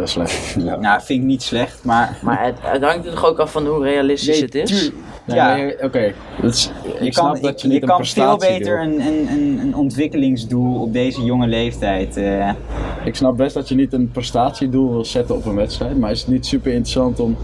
[0.00, 0.56] eh, slecht.
[0.56, 2.18] nou, vind ik niet slecht, maar.
[2.22, 4.90] Maar het, het hangt er toch ook af van hoe realistisch het is.
[5.26, 6.12] Nee, ja, Oké,
[6.42, 9.58] is- ik je snap kan, dat je niet een kan veel beter een, een, een,
[9.62, 12.16] een ontwikkelingsdoel op deze jonge leeftijd.
[12.16, 12.50] eh,
[13.04, 16.20] Ik snap best dat je niet een prestatiedoel wil zetten op een wedstrijd, maar is
[16.20, 17.36] het niet super interessant om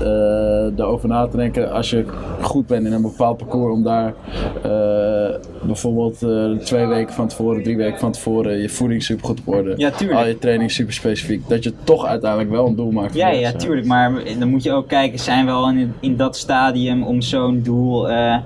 [0.00, 2.04] eh erover na te denken als je
[2.40, 4.14] goed bent in een bepaald parcours om daar
[4.62, 5.34] eh,
[5.66, 9.54] bijvoorbeeld eh, twee weken van tevoren, drie weken van tevoren je voeding super goed op
[9.54, 10.18] orde, Ja, tuurlijk.
[10.18, 13.14] al je training super specifiek, dat je toch uiteindelijk wel een doel maakt.
[13.14, 13.86] Ja, ja, tuurlijk.
[13.86, 17.62] Maar dan moet je ook kijken, zijn we al in, in dat stadium om zo'n
[17.62, 18.36] doel eh,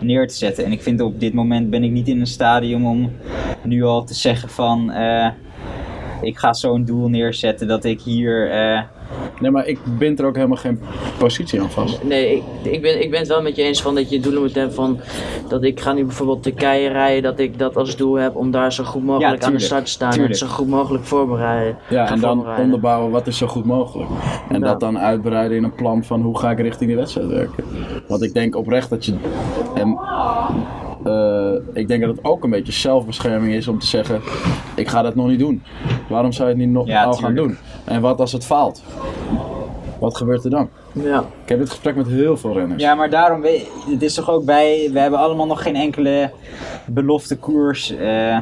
[0.00, 0.64] neer te zetten?
[0.64, 3.10] En ik vind op dit moment ben ik niet in een stadium om
[3.62, 4.90] nu al te zeggen van...
[4.90, 5.28] eh,
[6.22, 8.50] ik ga zo'n doel neerzetten dat ik hier
[9.40, 10.80] Nee, maar ik bind er ook helemaal geen
[11.18, 12.02] positie aan vast.
[12.04, 14.42] Nee, ik, ik, ben, ik ben het wel met je eens van dat je doelen
[14.42, 15.00] moet hebben van
[15.48, 18.72] dat ik ga nu bijvoorbeeld Turkije rijden, dat ik dat als doel heb om daar
[18.72, 20.32] zo goed mogelijk aan de start te staan Tuurlijk.
[20.32, 21.76] en zo goed mogelijk voorbereiden.
[21.88, 24.10] Ja, gaan en dan onderbouwen wat is zo goed mogelijk.
[24.48, 24.66] En Ja.
[24.66, 27.64] dat dan uitbreiden in een plan van hoe ga ik richting die wedstrijd werken.
[28.08, 29.14] Want ik denk oprecht dat je.
[29.74, 29.98] En,
[31.04, 34.20] eh, ik denk dat het ook een beetje zelfbescherming is om te zeggen:
[34.74, 35.62] ik ga dat nog niet doen.
[36.08, 37.56] Waarom zou je het niet nog Ja, al gaan doen?
[37.84, 38.82] En wat als het faalt?
[39.98, 40.68] Wat gebeurt er dan?
[40.92, 41.18] Ja.
[41.42, 42.82] Ik heb dit gesprek met heel veel renners.
[42.82, 46.30] Ja, maar daarom, we- het is toch ook bij, we hebben allemaal nog geen enkele
[46.86, 48.38] belofte koers eh,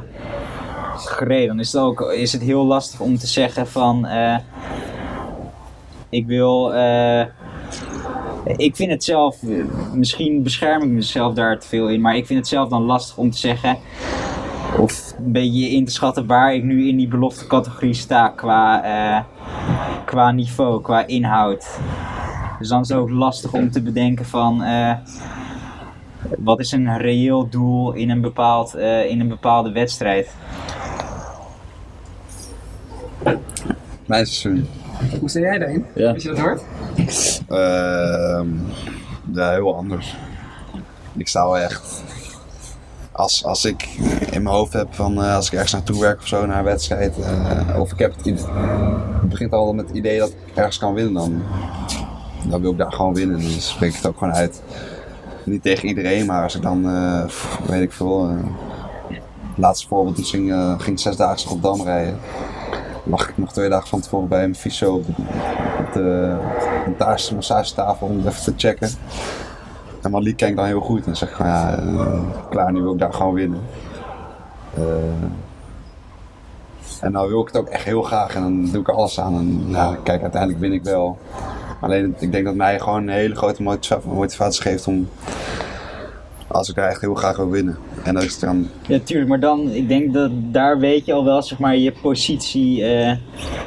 [0.96, 1.46] gereden.
[1.48, 4.36] Dan is het ook is het heel lastig om te zeggen van, eh,
[6.08, 7.24] ik wil, eh,
[8.44, 9.64] ik vind het zelf, eh,
[9.94, 13.16] misschien bescherm ik mezelf daar te veel in, maar ik vind het zelf dan lastig
[13.16, 13.78] om te zeggen,
[14.78, 18.82] of een beetje in te schatten waar ik nu in die belofte categorie sta qua,
[18.82, 19.24] eh,
[20.04, 21.78] qua niveau, qua inhoud.
[22.58, 24.92] Dus dan is het ook lastig om te bedenken van eh,
[26.38, 30.34] wat is een reëel doel in een, bepaald, eh, in een bepaalde wedstrijd.
[34.06, 34.66] Mijn seizoen.
[35.20, 35.84] Hoe sta jij daarin?
[35.94, 36.12] Ja.
[36.12, 36.62] Als je dat hoort?
[37.48, 38.48] Ehm,
[39.32, 40.16] ja, heel anders.
[41.16, 42.02] Ik sta wel echt.
[43.12, 43.82] Als, als ik
[44.30, 46.64] in mijn hoofd heb van eh, als ik ergens naartoe werk of zo naar een
[46.64, 47.18] wedstrijd.
[47.18, 50.94] eh, of ik heb het, het begint al met het idee dat ik ergens kan
[50.94, 51.14] winnen.
[51.14, 51.42] Dan,
[52.48, 53.38] dan wil ik daar gewoon winnen.
[53.38, 54.62] Dus spreek ik het ook gewoon uit.
[55.44, 57.22] Niet tegen iedereen, maar als ik dan, eh,
[57.66, 58.28] weet ik veel.
[58.28, 58.36] eh,
[59.56, 62.18] laatste voorbeeld, toen ging, ging ik zesdaagse op Dam rijden.
[63.04, 64.94] Lag ik nog twee dagen van tevoren bij een fysio
[65.78, 66.36] op de,
[66.86, 66.98] op
[67.34, 68.90] massagetafel om even te checken.
[70.02, 72.20] En Malik kijkt dan heel goed en dan zeg ik van ja, eh,
[72.50, 73.60] klaar, nu wil ik daar gewoon winnen.
[74.74, 74.82] Eh,
[77.00, 79.20] en nou wil ik het ook echt heel graag en dan doe ik er alles
[79.20, 79.34] aan.
[79.34, 81.18] En kijk, uiteindelijk win ik wel.
[81.80, 85.08] Alleen ik denk dat mij gewoon een hele grote motiva- motivatie geeft om,
[86.50, 87.78] als ik daar echt heel graag wil winnen.
[88.04, 91.24] En dat is dan Ja, tuurlijk, maar dan, ik denk dat daar weet je al
[91.24, 93.16] wel, zeg maar, je positie eh,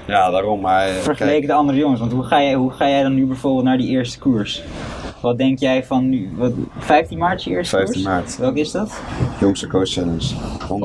[0.08, 0.60] Ja, daarom.
[0.62, 2.00] Maar eh, vergeleken kijk, de andere jongens.
[2.00, 4.64] Want hoe ga, jij, hoe ga jij dan nu bijvoorbeeld naar die eerste koers?
[5.22, 6.30] Wat denk jij van nu?
[6.36, 8.06] Wat, 15 maart is je eerste 15 koers?
[8.14, 9.02] maart, Welke is dat?
[9.40, 10.26] jongste coach challenge.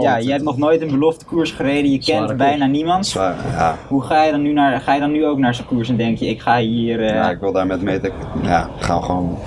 [0.01, 2.49] Ja, je hebt nog nooit een belofte koers gereden, je Zware kent koers.
[2.49, 3.07] bijna niemand.
[3.07, 3.77] Zwaar, ja.
[3.89, 5.97] Hoe ga je dan nu naar, ga je dan nu ook naar zo'n koers en
[5.97, 7.01] denk je, ik ga hier...
[7.01, 9.39] eh, ja, ik wil daar met Metek, ja, gaan we gewoon,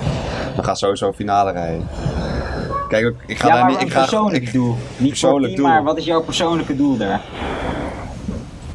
[0.56, 1.88] we gaan sowieso finale rijden.
[2.92, 4.76] Kijk, ik- ik ga ja, daar niet, ik ga, persoonlijk ik, doel.
[4.98, 5.72] Niet persoonlijk team, doel.
[5.74, 7.22] maar wat is jouw persoonlijke doel daar?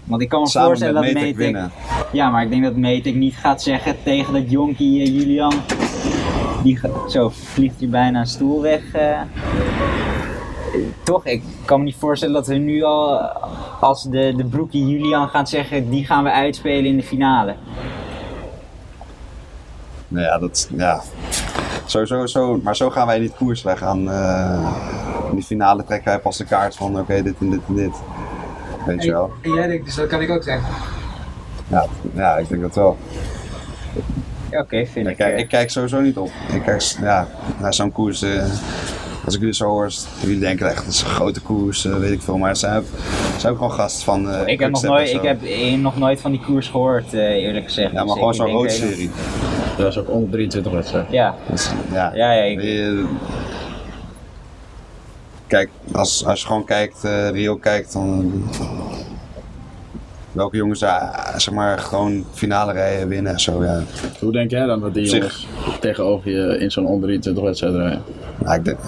[0.05, 1.73] Want ik kan me samen voorstellen dat Metek winnen.
[2.13, 5.53] Ja, maar ik denk dat Metek niet gaat zeggen tegen dat jonkie eh, Julian.
[6.63, 8.93] Die zo vliegt hij bijna een stoel weg.
[8.93, 9.21] eh.
[11.03, 13.19] Toch, ik kan me niet voorstellen dat we nu al
[13.81, 17.55] als de, de broekie Julian gaan zeggen, die gaan we uitspelen in de finale.
[20.09, 21.01] Nou ja, dat, ja.
[21.87, 23.63] Sowieso, zo, maar zo gaan wij niet koers.
[23.63, 24.71] Wij gaan, eh,
[25.31, 27.95] in die finale trekken wij pas de kaart van, oké, dit en dit en dit.
[28.87, 29.31] Weet je wel.
[29.43, 30.69] En jij denkt, dus dat kan ik ook zeggen.
[31.69, 32.97] Ja, ja, ik denk dat wel.
[34.51, 35.17] Ja, Oké, vind Ik ik.
[35.17, 36.31] kijk, eh, ik kijk sowieso niet op.
[36.53, 37.29] Ik kijk, ja,
[37.61, 38.23] naar zo'n koers.
[38.23, 38.43] eh,
[39.25, 42.23] als ik jullie zo hoor, jullie denken echt, het is een grote koers, weet ik
[42.23, 42.39] veel.
[42.39, 42.85] Maar het zijn, ook-
[43.33, 44.31] het zijn ook gewoon gasten van.
[44.31, 45.41] eh, ik, heb nog nooit, ik heb
[45.79, 47.93] nog nooit van die koers gehoord, eh, eerlijk gezegd.
[47.93, 49.11] Ja, Dus maar gewoon zo'n denk rood even- serie.
[49.77, 51.13] Dat is ook onder 23 wedstrijden.
[51.13, 52.11] Ja, Dus, ja.
[52.15, 52.43] ja, ja.
[52.43, 53.05] ik- Eh,
[55.47, 58.33] Kijk, als, als je gewoon kijkt, eh, Rio kijkt, dan.
[58.53, 58.61] eh,
[60.33, 63.83] welke jongens daar, zeg maar, gewoon finale rijden, winnen en zo, ja.
[64.21, 67.75] Hoe denk jij dan dat die zich- jongens tegenover je in zo'n onder 23 wedstrijd
[67.75, 68.03] rijden?
[68.45, 68.79] Ja, ik denk,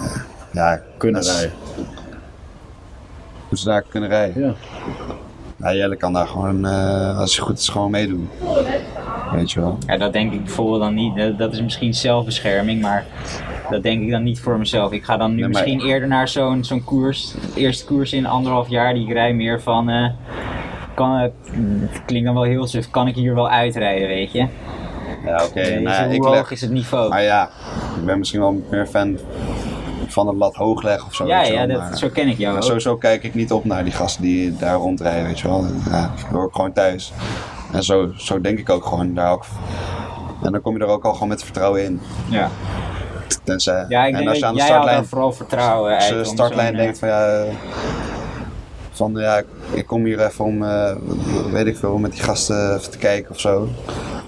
[0.51, 1.51] ja, Kunnen rijden?
[3.49, 4.55] Hoe ze daar kunnen rijden.
[5.57, 5.73] Ja.
[5.73, 8.29] Jelle kan daar gewoon, eh, als hij goed is, gewoon meedoen.
[9.33, 9.77] Weet je wel.
[9.87, 11.37] Ja, dat denk ik bijvoorbeeld dan niet.
[11.37, 13.05] Dat, is misschien zelfbescherming, maar
[13.69, 14.91] dat denk ik dan niet voor mezelf.
[14.91, 17.33] Ik ga dan nu Nee, maar- misschien eerder naar zo'n zo'n koers.
[17.55, 19.89] Eerste koers in anderhalf jaar, die ik rij meer van.
[19.89, 20.09] eh,
[20.95, 21.31] kan, het
[22.05, 24.47] klinkt dan wel heel suf, kan ik hier wel uitrijden, weet je?
[25.25, 25.61] Ja, oké.
[25.61, 27.09] Je, nou hoe ik hoog leg, is het niveau?
[27.09, 27.49] maar ja,
[27.99, 29.17] ik ben misschien wel meer fan
[30.07, 31.27] van het lat hoog leggen of zo.
[31.27, 33.83] ja, ja wel, dat, maar- zo ken ik jou sowieso kijk ik niet op naar
[33.83, 35.65] die gasten die daar rondrijden, weet je wel.
[35.91, 37.13] Ja, dat hoor ik gewoon thuis.
[37.71, 39.45] En zo, zo denk ik ook gewoon daar ook.
[40.43, 42.01] En dan kom je er ook al gewoon met vertrouwen in.
[42.29, 42.49] Ja,
[43.43, 46.75] Tenzij, ja ik en denk als je aan de startlijn, vooral vertrouwen als de startlijn
[46.75, 47.43] denkt van ja,
[48.91, 49.41] van ja,
[49.73, 50.95] ik kom hier even om, eh,
[51.51, 53.67] weet ik veel, met die gasten even te kijken of zo.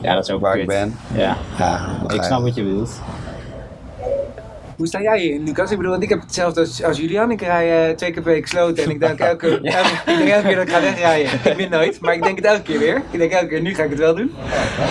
[0.01, 0.61] Ja, dat is ook waar kut.
[0.61, 0.97] ik ben.
[1.13, 2.91] Ja, Ja, ik snap wat je bedoelt.
[4.81, 5.71] Hoe sta jij hierin, Lucas?
[5.71, 7.31] Ik bedoel, want ik heb hetzelfde als, als Julian.
[7.31, 10.29] Ik rij eh, twee keer per week sloten en ik denk elke, elke, ik denk
[10.29, 11.31] elke keer dat ik ga wegrijden.
[11.43, 13.01] Ik win nooit, maar ik denk het elke keer weer.
[13.11, 14.31] Ik denk elke keer, nu ga ik het wel doen.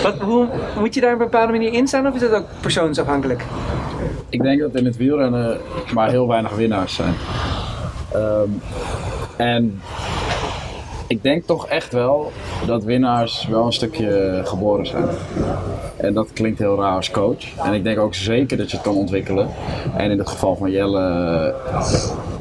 [0.03, 2.47] Wat, hoe, moet je daar op een bepaalde manier in staan of is dat ook
[2.61, 3.43] persoonsafhankelijk?
[4.28, 5.61] Ik denk dat in het wielrennen
[5.95, 7.14] maar heel weinig winnaars zijn.
[8.12, 8.49] Ehm,
[9.36, 9.80] en
[11.11, 12.33] ik denk toch echt wel
[12.67, 15.05] dat winnaars wel een stukje geboren zijn.
[15.97, 17.57] En dat klinkt heel raar als coach.
[17.65, 19.49] En ik denk ook zeker dat je het kan ontwikkelen.
[19.97, 21.93] En in het geval van Jelle eh,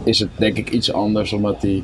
[0.03, 1.83] is het denk ik iets anders, omdat hij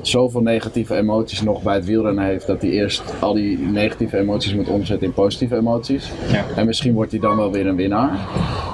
[0.00, 4.54] zoveel negatieve emoties nog bij het wielrennen heeft, dat hij eerst al die negatieve emoties
[4.54, 6.10] moet omzetten in positieve emoties.
[6.32, 6.44] Ja.
[6.56, 8.18] En misschien wordt hij dan wel weer een winnaar.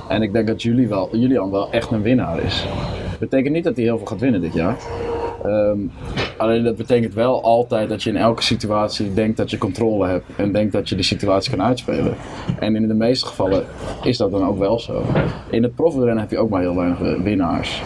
[0.09, 2.67] En ik denk dat Julie wel, Julian wel echt een winnaar is.
[3.19, 4.77] Betekent niet dat hij heel veel gaat winnen dit jaar.
[5.45, 5.79] Ehm,
[6.37, 10.25] alleen dat betekent wel altijd dat je in elke situatie denkt dat je controle hebt
[10.37, 12.15] en denkt dat je de situatie kan uitspelen.
[12.59, 13.65] En in de meeste gevallen
[14.03, 15.03] is dat dan ook wel zo.
[15.51, 17.83] In het profwielrennen heb je ook maar heel weinig eh, winnaars.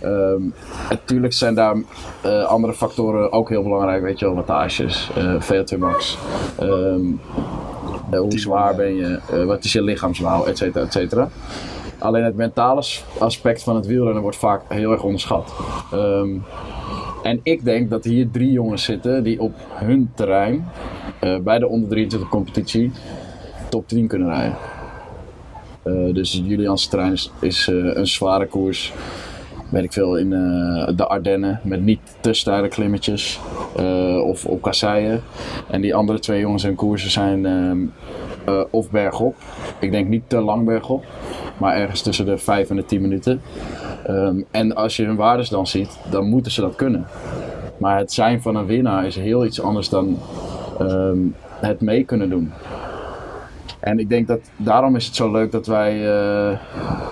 [0.00, 0.42] Ehm,
[0.90, 1.76] natuurlijk zijn daar
[2.22, 6.18] eh, andere factoren ook heel belangrijk, weet je wel, wattages, eh VO2 max,
[6.58, 7.00] ehm,
[8.10, 11.28] eh, hoe zwaar ben je, wat is je lichaamsbouw, et cetera, et cetera.
[11.98, 12.82] Alleen het mentale
[13.18, 15.52] aspect van het wielrennen wordt vaak heel erg onderschat.
[15.92, 16.28] Ehm,
[17.28, 20.64] en ik denk dat hier drie jongens zitten die op hun terrein,
[21.20, 22.90] eh, bij de onder 23 competitie,
[23.68, 24.56] top 10 kunnen rijden.
[25.82, 28.92] Eh, dus Julians terrein is, is eh, een zware koers.
[29.70, 30.30] Weet ik veel, in
[30.96, 33.40] de Ardennen met niet te steile klimmetjes
[34.24, 35.20] of op kasseien.
[35.70, 37.92] En die andere twee jongens en koersen zijn
[38.70, 39.36] of bergop.
[39.80, 41.04] Ik denk niet te lang bergop,
[41.58, 43.40] maar ergens tussen de 5 en de 10 minuten.
[44.08, 47.06] Ehm, en als je hun waardes dan ziet, dan moeten ze dat kunnen.
[47.78, 50.18] Maar het zijn van een winnaar is heel iets anders dan
[50.78, 51.18] ehm,
[51.60, 52.52] het mee kunnen doen.
[53.80, 56.58] En ik denk dat daarom is het zo leuk dat wij eh,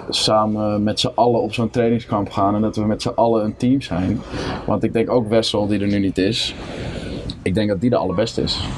[0.08, 3.56] samen met z'n allen op zo'n trainingskamp gaan en dat we met z'n allen een
[3.56, 4.20] team zijn.
[4.66, 6.54] Want ik denk ook Wessel, die er nu niet is,
[7.42, 8.68] ik denk dat die de allerbeste is.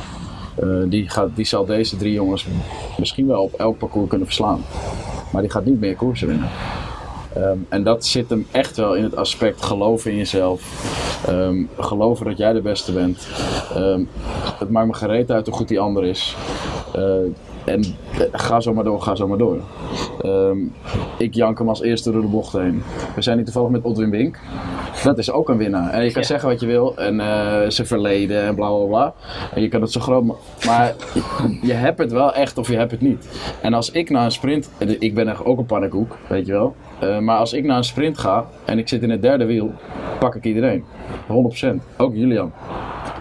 [0.56, 2.46] Eh, die, gaat, die zal deze drie jongens
[2.98, 4.60] misschien wel op elk parcours kunnen verslaan.
[5.32, 6.48] Maar die gaat niet meer koersen winnen.
[7.38, 10.62] Ehm, en dat zit hem echt wel in het aspect geloven in jezelf.
[11.26, 13.28] Ehm, geloven dat jij de beste bent.
[13.74, 14.02] Ehm,
[14.58, 16.36] het maakt me gereed uit hoe goed die ander is.
[16.94, 17.02] Eh,
[17.64, 17.82] en
[18.12, 19.56] eh, ga zo maar door, ga zo maar door.
[21.18, 22.82] Ik jank hem als eerste door de bocht heen.
[23.14, 24.38] We zijn hier toevallig met Odwin Wink.
[25.04, 25.90] Dat is ook een winnaar.
[25.90, 26.96] En je kan zeggen wat je wil.
[26.96, 29.14] En eh zijn verleden en bla bla bla.
[29.54, 30.34] En je kan het zo groot ma-
[30.66, 30.94] Maar
[31.62, 33.28] je, hebt het wel echt of je hebt het niet.
[33.62, 34.70] En als ik naar een sprint.
[34.98, 36.74] Ik ben echt ook een pannenkoek, weet je wel.
[37.00, 39.72] Eh, maar als ik naar een sprint ga en ik zit in het derde wiel,
[40.18, 40.84] pak ik iedereen.
[41.26, 41.82] 100%.
[41.96, 42.52] Ook Julian.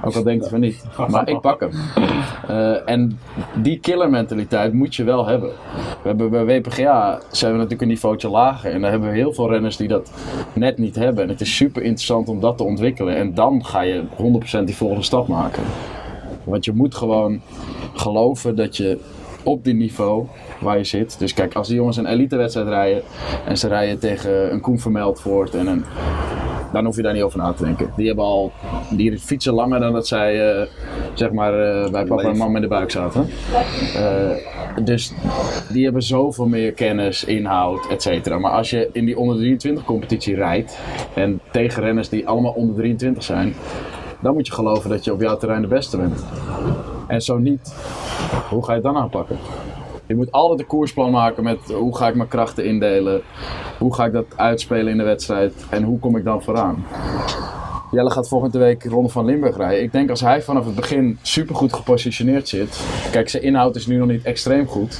[0.04, 0.84] Ook al denkt hij van niet.
[1.10, 1.72] Maar ik pak hem.
[2.48, 3.20] Eh, en
[3.56, 5.50] die killer mentaliteit moet je wel hebben.
[6.02, 8.72] We hebben bij WPGA zijn we natuurlijk een niveautje lager.
[8.72, 10.12] En daar hebben we heel veel renners die dat
[10.54, 11.24] net niet hebben.
[11.24, 13.16] En het is super interessant om dat te ontwikkelen.
[13.16, 14.04] En dan ga je
[14.62, 15.64] 100% die volgende stap maken.
[16.44, 17.42] Want je moet gewoon
[17.94, 19.00] geloven dat je
[19.48, 20.26] op die niveau
[20.60, 21.20] waar je zit.
[21.20, 23.02] Dus kijk, als die jongens een elitewedstrijd rijden
[23.46, 25.84] en ze rijden tegen een Koen Vermeldvoort en een
[26.72, 27.92] dan hoef je daar niet over na te denken.
[27.96, 28.52] Die hebben al,
[28.90, 30.68] die fietsen langer dan dat zij, eh,
[31.14, 33.28] zeg maar, eh, bij papa en mama in de buik zaten.
[33.96, 35.14] Eh, dus
[35.72, 38.38] die hebben zoveel meer kennis, inhoud, et cetera.
[38.40, 40.80] Maar als je in die onder 23 competitie rijdt
[41.14, 43.54] en tegen renners die allemaal onder 23 zijn,
[44.22, 46.26] dan moet je geloven dat je op jouw terrein de beste bent.
[47.08, 47.76] En zo niet,
[48.50, 49.38] hoe ga je het dan aanpakken?
[50.06, 53.22] Je moet altijd een koersplan maken met hoe ga ik mijn krachten indelen,
[53.78, 56.86] hoe ga ik dat uitspelen in de wedstrijd en hoe kom ik dan vooraan.
[57.92, 59.84] Jelle gaat volgende week Ronde van Limburg rijden.
[59.84, 62.86] Ik denk als hij vanaf het begin supergoed gepositioneerd zit.
[63.12, 65.00] Kijk, zijn inhoud is nu nog niet extreem goed.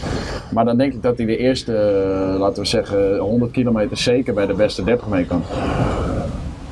[0.52, 4.34] Maar dan denk ik dat hij de eerste, eh, laten we zeggen, 100 kilometer zeker
[4.34, 5.42] bij de beste 30 mee kan.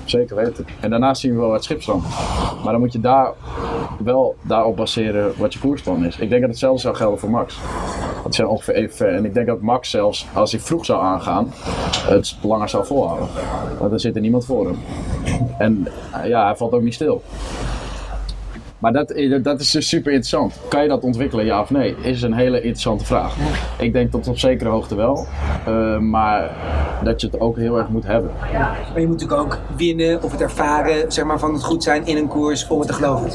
[0.05, 0.65] Zeker weten.
[0.79, 2.03] En daarna zien we wel wat schipstand.
[2.63, 3.33] Maar dan moet je daar
[3.99, 6.17] wel daarop baseren wat je koersplan is.
[6.17, 7.59] Ik denk dat hetzelfde zou gelden voor Max.
[8.23, 9.13] Dat zijn ongeveer even ver.
[9.13, 11.51] En ik denk dat Max zelfs, als hij vroeg zou aangaan,
[12.07, 13.27] het langer zou volhouden.
[13.79, 14.77] Want er zit er niemand voor hem.
[15.57, 15.87] En
[16.23, 17.21] ja, hij valt ook niet stil.
[18.85, 20.59] Maar dat, eh, dat is dus super interessant.
[20.67, 21.95] Kan je dat ontwikkelen, ja of nee?
[22.01, 23.35] Is een hele interessante vraag.
[23.77, 25.27] Ik denk tot op zekere hoogte wel.
[25.65, 26.51] Eh, maar
[27.03, 28.31] dat je het ook heel erg moet hebben.
[28.51, 32.05] Maar je moet natuurlijk ook winnen of het ervaren zeg maar, van het goed zijn
[32.05, 33.31] in een koers om het te geloven.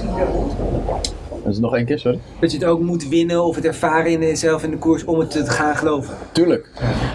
[1.42, 2.18] Dat is nog één keer, sorry.
[2.40, 5.18] Dat je het ook moet winnen of het ervaren in jezelf in de koers om
[5.18, 6.14] het te gaan geloven.
[6.32, 6.68] Tuurlijk.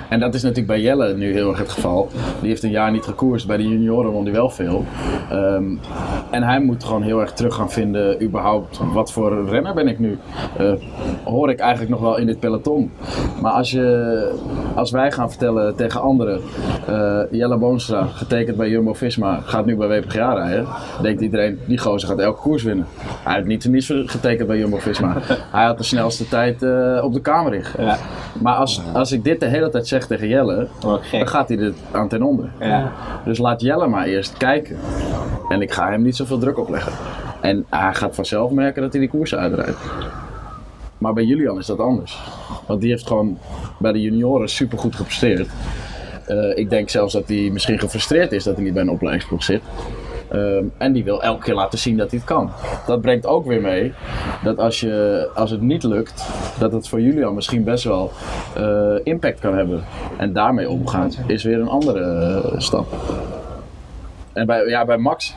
[0.10, 2.10] En dat is natuurlijk bij Jelle nu heel erg het geval.
[2.40, 3.48] Die heeft een jaar niet gekoerst.
[3.48, 4.86] Bij de junioren won hij wel veel.
[5.30, 5.76] Ehm,
[6.32, 10.00] en hij moet gewoon heel erg terug gaan vinden, überhaupt, wat voor renner ben ik
[10.00, 10.18] nu?
[10.58, 10.74] Eh,
[11.24, 12.92] hoor ik eigenlijk nog wel in dit peloton?
[13.42, 14.34] Maar als, je,
[14.76, 16.42] als wij gaan vertellen tegen anderen,
[16.88, 20.68] eh, Jelle Boonstra, getekend bij Jumbo-Visma, gaat nu bij WPGA rijden,
[21.02, 22.88] denkt iedereen, die gozer gaat elke koers winnen.
[23.24, 25.18] Hij heeft niet niets getekend bij Jumbo-Visma.
[25.51, 27.78] hij had de snelste tijd eh, op de Kamerrig.
[27.78, 27.97] Ja.
[28.41, 30.70] Maar als, als ik dit de hele tijd zeg tegen Jelle, ik
[31.11, 32.49] dan gaat hij er aan ten onder.
[32.59, 32.91] Ja.
[33.26, 34.78] Dus laat Jelle maar eerst kijken.
[35.49, 36.91] En ik ga hem niet zoveel druk opleggen.
[37.41, 39.78] En hij gaat vanzelf merken dat hij die koersen uitrijdt.
[40.97, 42.22] Maar bij Julian is dat anders.
[42.68, 43.38] Want die heeft gewoon
[43.80, 45.49] bij de junioren supergoed gepresteerd.
[46.26, 49.43] Eh, ik denk zelfs dat hij misschien gefrustreerd is dat hij niet bij een opleidingsploeg
[49.43, 49.61] zit.
[50.36, 52.52] Ehm, en die wil elke keer laten zien dat hij het kan.
[52.86, 53.94] Dat brengt ook weer mee
[54.44, 56.26] dat als, je, als het niet lukt,
[56.60, 58.12] dat het voor Julian misschien best wel
[58.56, 59.84] eh, impact kan hebben.
[60.18, 62.86] En daarmee omgaan is weer een andere eh, stap.
[64.34, 65.36] En bij, ja, bij Max,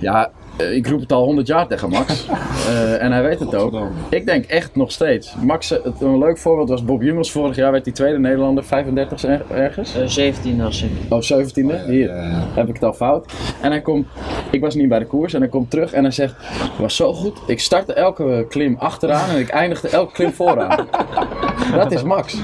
[0.00, 2.26] ja, ik roep het al 100 jaar tegen Max.
[2.68, 3.74] Eh, en hij weet het ook.
[4.10, 5.34] Ik denk echt nog steeds.
[5.42, 7.30] Max, eh, het, een leuk voorbeeld was Bob Jungels.
[7.30, 9.96] Vorig jaar werd hij tweede Nederlander, 35 er- ergens.
[9.96, 10.90] Eh, 17 was ik.
[11.08, 11.84] Oh, 17e?
[11.86, 12.10] Hier,
[12.54, 13.32] heb ik het al fout.
[13.60, 14.06] En hij komt,
[14.50, 16.96] ik was niet bij de koers en hij komt terug en hij zegt, het was
[16.96, 17.38] zo goed.
[17.46, 20.86] Ik startte elke klim achteraan en ik eindigde elke klim vooraan.
[21.74, 22.36] Dat is Max.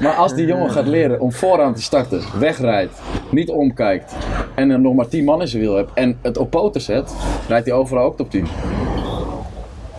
[0.00, 3.00] Maar als die jongen gaat leren om vooraan te starten, wegrijdt,
[3.30, 4.14] niet omkijkt
[4.54, 7.14] en er nog maar 10 man in zijn wiel hebt en het op poten zet,
[7.48, 8.46] rijdt hij overal ook top 10.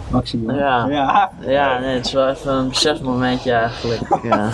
[0.08, 0.56] Maximaal.
[0.58, 0.88] Ja.
[0.90, 1.32] Ja.
[1.40, 4.02] Ja, nee, het is wel even een besefmomentje eigenlijk.
[4.24, 4.50] Ja.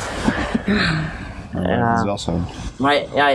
[1.53, 2.39] Dat is Ja, wel zo.
[2.77, 3.29] maar ja,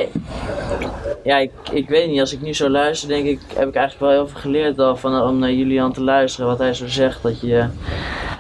[1.25, 3.99] ja ik, ik weet niet, als ik nu zo luister, denk ik, heb ik eigenlijk
[4.01, 6.47] wel heel veel geleerd al van, om naar Julian te luisteren.
[6.51, 7.67] Wat hij zo zegt, dat je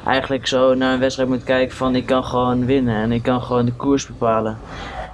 [0.06, 3.42] eigenlijk zo naar een wedstrijd moet kijken van ik kan gewoon winnen en ik kan
[3.42, 4.58] gewoon de koers bepalen.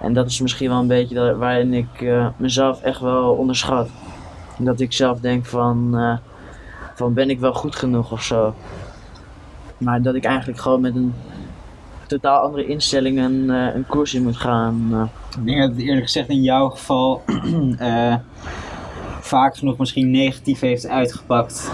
[0.00, 3.88] En dat is misschien wel een beetje dat, waarin ik eh, mezelf echt wel onderschat.
[4.58, 6.16] Dat ik zelf denk van, eh,
[6.94, 8.54] van ben ik wel goed genoeg of zo.
[9.78, 11.14] Maar dat ik eigenlijk gewoon met een
[12.20, 14.88] totaal andere instelling een, eh, een koers in moet gaan.
[14.92, 15.38] eh.
[15.40, 17.22] Ik denk dat het eerlijk gezegd in jouw geval
[17.78, 18.14] eh,
[19.20, 21.70] vaak genoeg misschien negatief heeft uitgepakt.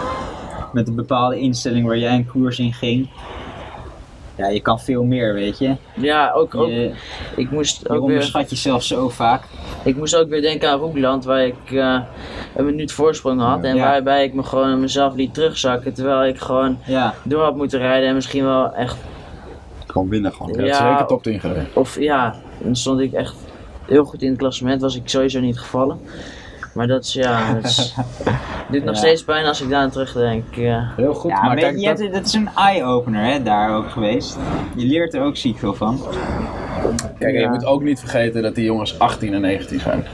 [0.72, 3.09] Met een bepaalde instelling waar jij een koers in ging.
[4.36, 5.76] Ja, je kan veel meer, weet je.
[5.95, 6.93] Ja, ook, ook Je,
[7.36, 9.43] ik, moest je ook weer, onderschat jezelf zo vaak.
[9.84, 11.70] ik moest ook weer denken aan Roekland, waar ik
[12.57, 13.62] een minuut voorsprong had.
[13.64, 13.82] En Ja.
[13.84, 15.93] waarbij ik me gewoon mezelf liet terugzakken.
[15.95, 18.97] Terwijl ik gewoon Ja, door had moeten rijden en misschien wel echt.
[19.91, 20.64] Gewoon winnen gewoon.
[20.64, 20.74] Ja.
[20.91, 21.66] zeker top 10 gereden.
[21.74, 23.34] Of ja, dan stond ik echt
[23.86, 24.80] heel goed in het klassement.
[24.80, 25.99] Was ik sowieso niet gevallen.
[26.74, 27.55] Maar dat is ja.
[27.55, 27.95] Dat is,
[28.70, 29.01] doet nog Ja.
[29.01, 30.55] steeds pijn als ik daar aan terugdenk.
[30.55, 30.93] Ja.
[30.97, 33.76] Heel goed, ja maar maar kijk, je dat- hebt, dat is een eye-opener hè, daar
[33.76, 34.38] ook geweest.
[34.76, 36.01] Je leert er ook ziek veel van.
[37.18, 40.05] Kijk, je moet ook niet vergeten dat die jongens 18 en 19 zijn.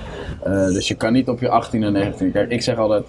[0.47, 2.32] Eh, dus je kan niet op je 18 en 19.
[2.32, 3.05] Kijk, ik zeg altijd,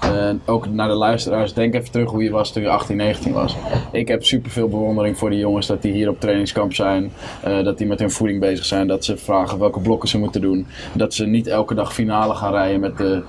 [0.00, 3.32] eh, ook naar de luisteraars, denk even terug hoe je was toen je 18, 19
[3.32, 3.56] was.
[3.92, 7.12] Ik heb superveel bewondering voor die jongens dat die hier op trainingskamp zijn.
[7.42, 8.86] eh, dat die met hun voeding bezig zijn.
[8.86, 10.66] Dat ze vragen welke blokken ze moeten doen.
[10.92, 13.22] Dat ze niet elke dag finale gaan rijden met de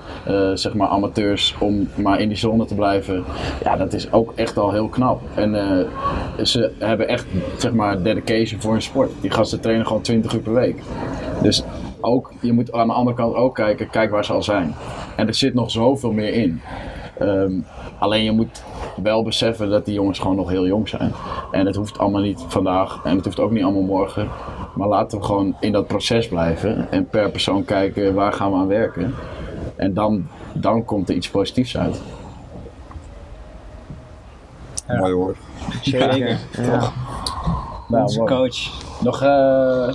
[0.54, 3.24] zeg maar amateurs om maar in die zone te blijven.
[3.64, 5.20] Ja, dat is ook echt al heel knap.
[5.34, 5.54] En
[6.42, 7.26] ze hebben echt
[7.58, 9.10] zeg maar dedication voor hun sport.
[9.20, 10.76] Die gasten trainen gewoon 20 uur per week.
[11.42, 11.64] Dus
[12.02, 14.74] ook, je moet aan de andere kant ook kijken, kijk waar ze al zijn.
[15.16, 16.60] En er zit nog zoveel meer in.
[17.18, 17.60] Ehm,
[17.98, 18.62] alleen je moet
[19.02, 21.12] wel beseffen dat die jongens gewoon nog heel jong zijn.
[21.50, 24.28] En het hoeft allemaal niet vandaag en het hoeft ook niet allemaal morgen.
[24.74, 28.56] Maar laten we gewoon in dat proces blijven en per persoon kijken waar gaan we
[28.56, 29.14] aan werken.
[29.76, 32.02] En dan, dan komt er iets positiefs uit.
[34.86, 35.36] Mooi woord.
[35.82, 36.38] Zeker.
[36.52, 36.92] Ja.
[37.92, 38.34] Nou, Onze mooi.
[38.34, 38.56] coach.
[39.02, 39.94] Nog eh,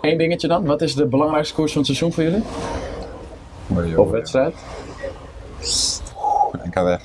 [0.00, 0.64] één dingetje dan.
[0.64, 3.98] Wat is de belangrijkste koers van het seizoen voor jullie?
[3.98, 4.54] Of wedstrijd?
[6.64, 7.02] NK weg.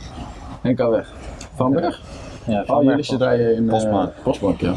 [0.63, 1.07] NK weg.
[1.55, 2.01] Vanberg?
[2.45, 4.11] Ja, Oh, jullie zitten rijden in uh, Postbank.
[4.23, 4.75] Postbank, ja.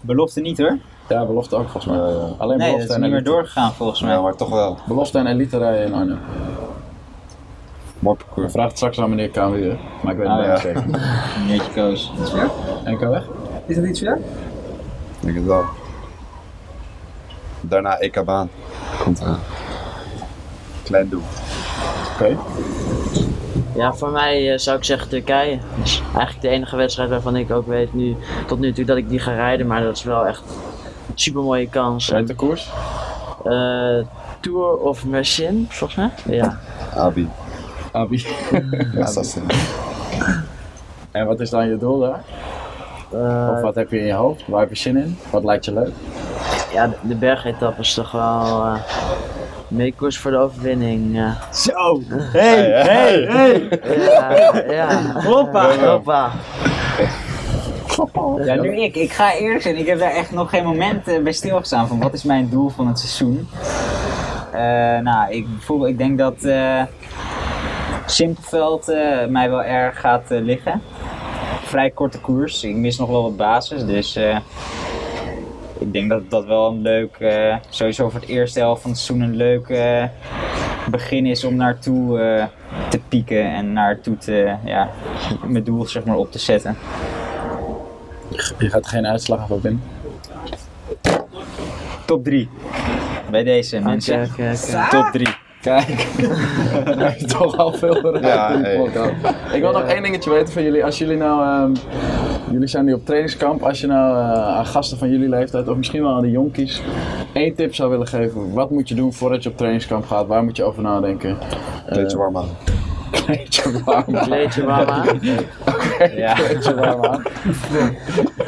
[0.00, 0.78] Belofte niet hoor.
[1.08, 1.96] Ja, belofte ook volgens mij.
[1.96, 2.34] Ja, ja.
[2.38, 4.12] Alleen Nee, dat belofte is en niet meer doorgegaan volgens mij.
[4.12, 4.78] Ja, maar toch wel.
[4.86, 6.18] Belofte en elite rijden in Arnhem.
[8.02, 8.52] Mooi Ik parcours.
[8.52, 9.72] vraag het straks aan meneer KMW,
[10.02, 10.56] maar ik weet het Ah, bijna ja.
[10.60, 10.86] zeker.
[11.40, 12.12] Meneertje Koos.
[12.84, 13.24] NK weg?
[13.66, 14.20] Is dat iets voor jou?
[14.20, 14.24] Ik
[15.20, 15.64] denk het wel.
[17.60, 18.48] Daarna EK-baan.
[19.02, 19.38] Komt eraan.
[20.84, 21.22] Klein doel.
[22.14, 22.36] Oké.
[23.74, 25.58] Ja, voor mij eh, zou ik zeggen Turkije.
[25.76, 28.96] Dat is eigenlijk de enige wedstrijd waarvan ik ook weet nu, tot nu toe dat
[28.96, 29.66] ik die ga rijden.
[29.66, 30.42] Maar dat is wel echt
[31.08, 32.10] een super mooie kans.
[32.10, 32.70] Rijdt de koers?
[33.44, 33.98] Eh,
[34.40, 35.94] Tour of Mersin, volgens
[36.24, 36.36] mij.
[36.36, 36.58] Ja.
[36.96, 37.28] Abi.
[37.92, 38.24] Abi.
[38.94, 39.40] Het.
[41.10, 42.20] en wat is dan je doel daar?
[43.12, 44.42] Eh, Of wat heb je in je hoofd?
[44.46, 45.18] Waar heb je zin in?
[45.30, 45.92] Wat lijkt je leuk?
[46.72, 48.74] ja, de, de bergetappe is toch wel uh,
[49.68, 51.14] meekoers voor de overwinning.
[51.16, 51.36] ja.
[51.52, 52.00] Zo!
[52.08, 53.68] Hey, hey, hey!
[53.98, 55.12] Ja, ja.
[55.24, 55.74] Hoppa!
[55.76, 56.30] Hoppa.
[58.44, 58.94] Ja, nu ik.
[58.96, 61.98] Ik ga eerlijk zijn, ik heb daar echt nog geen moment eh, bij stilgestaan van
[62.00, 63.48] wat is mijn doel van het seizoen.
[64.52, 64.60] Eh,
[64.98, 66.82] nou, ik, voel, ik denk dat eh
[68.12, 70.82] Simpelveld eh, mij wel erg gaat eh, liggen.
[71.62, 72.64] Vrij korte koers.
[72.64, 74.38] Ik mis nog wel wat basis, dus eh,
[75.78, 77.16] ik denk dat dat wel een leuk,
[77.68, 79.66] sowieso voor het eerste helft van het seizoen een leuk
[80.90, 82.48] begin is om naartoe
[82.88, 84.90] te pieken en naartoe te, ja,
[85.44, 86.76] mijn doel zeg maar op te zetten.
[88.58, 89.82] Je gaat geen uitslag voor winnen.
[92.06, 92.48] Top 3.
[93.30, 94.30] Bij deze mensen.
[94.90, 95.41] Top 3.
[95.62, 95.86] Kijk,
[97.06, 98.76] heb je toch al veel bereikt Ja, in de hey.
[98.76, 99.12] podcast.
[99.54, 100.84] Ik wil nog één dingetje weten van jullie.
[100.84, 101.72] Als jullie nou, ehm,
[102.50, 103.62] jullie zijn nu op trainingskamp.
[103.62, 106.82] Als je nou eh, aan gasten van jullie leeftijd, of misschien wel aan de jonkies,
[107.32, 108.52] één tip zou willen geven.
[108.52, 110.26] Wat moet je doen voordat je op trainingskamp gaat?
[110.26, 111.38] Waar moet je over nadenken?
[111.90, 112.48] Kleedje warm aan.
[113.10, 114.24] Kleedje warm aan.
[114.24, 115.20] Kleedje warm aan.
[116.16, 116.32] Ja.
[116.34, 117.22] Kleedje warm aan.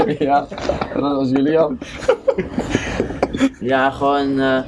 [0.18, 0.46] ja,
[0.94, 1.78] dat was Julian.
[3.60, 4.58] Ja, gewoon eh,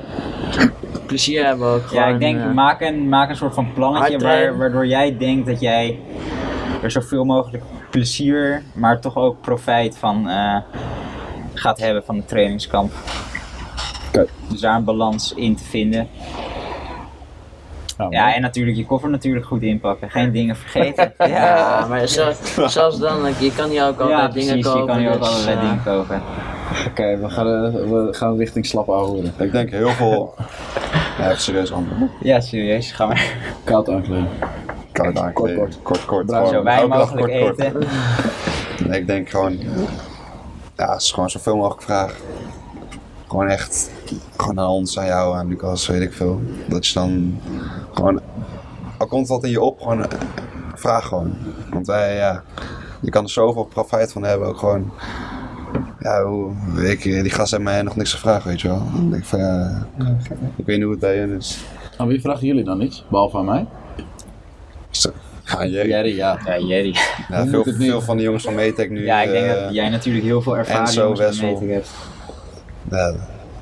[1.06, 1.88] plezier hebben ook.
[1.90, 5.46] Ja, ik denk, eh, maak, een, maak een soort van plannetje waar, waardoor jij denkt
[5.46, 5.98] dat jij
[6.82, 10.56] er zoveel mogelijk plezier, maar toch ook profijt van eh,
[11.54, 12.92] gaat hebben van het trainingskamp.
[14.48, 16.08] Dus daar een balans in te vinden.
[17.96, 20.10] Nou, Ja, en natuurlijk je koffer natuurlijk goed inpakken.
[20.10, 21.14] Geen dingen vergeten.
[21.18, 24.72] ja, Ja, maar zelfs, zelfs dan, je kan hier ook altijd ja dingen precies.
[24.72, 24.80] kopen.
[24.80, 26.22] Je kan hier ook dus, allerlei eh, dingen kopen.
[26.86, 29.32] Oké, we, gaan, we gaan richting slappe ouwen.
[29.38, 30.34] Ik denk heel veel...
[31.18, 32.10] Ja, even serieus antwoord.
[32.20, 32.92] Ja, serieus.
[32.92, 33.34] Ga maar.
[33.64, 34.28] Koud aankleden.
[34.92, 35.58] Koud aankleden.
[35.58, 35.78] kort.
[35.82, 36.30] Kort, kort.
[36.30, 37.58] Gewoon Zo wij mogelijk kort, kort.
[37.58, 37.88] eten.
[38.88, 39.58] Nee, ik denk gewoon...
[40.76, 42.16] Ja, het is gewoon zoveel mogelijk vragen.
[43.28, 43.90] Gewoon echt...
[44.36, 46.40] Gewoon aan ons, aan jou, aan Lucas, weet ik veel.
[46.68, 47.40] Dat je dan
[47.94, 48.20] gewoon...
[48.98, 50.02] Al komt wat in je op, gewoon...
[50.10, 50.18] eh,
[50.74, 51.36] Vraag gewoon.
[51.70, 52.42] Want wij, ja...
[53.00, 54.90] Je kan er zoveel profijt van hebben, ook gewoon...
[56.00, 56.52] Ja, hoe,
[56.90, 58.82] ik, die gast heeft mij nog niks gevraagd, weet je wel.
[58.94, 59.86] Denk ik van, ja...
[60.56, 61.64] Ik weet niet hoe het bij je is.
[61.96, 63.04] Aan wie vragen jullie dan iets?
[63.10, 63.66] Behalve aan mij?
[64.90, 65.10] Zo.
[65.44, 65.88] Ja, Jerry.
[65.88, 66.38] Jerry, ja.
[66.44, 66.94] Ja, Jerry.
[67.28, 69.04] Ja, veel, van de jongens van Metec nu.
[69.04, 71.50] Ja, ik denk eh, dat jij natuurlijk heel veel ervaring Enzo, met Wessel.
[71.52, 71.90] Meting hebt.
[72.90, 73.14] ja,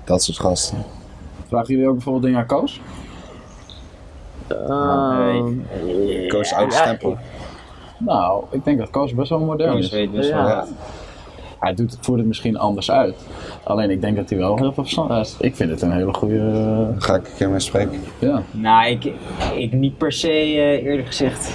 [0.05, 0.79] dat soort gasten.
[1.49, 2.81] Vragen jullie ook bijvoorbeeld dingen aan Koos?
[4.49, 5.53] ehm,
[6.29, 7.17] Koos oude ja, stempel.
[7.99, 9.91] Nou, ik denk dat Koos best wel modern Koos is.
[9.91, 10.37] weet best Ja.
[10.37, 10.47] wel.
[10.47, 10.67] Ja.
[11.61, 13.17] Hij doet, voert het misschien anders uit.
[13.63, 15.37] Alleen ik denk dat hij wel heel veel verstand heeft.
[15.41, 16.39] Ik vind het een hele goede...
[16.91, 18.01] Daar ga ik een keer mee spreken.
[18.19, 18.43] ja.
[18.51, 19.13] Nou, ik,
[19.55, 21.51] ik niet per se, eh, eerlijk gezegd,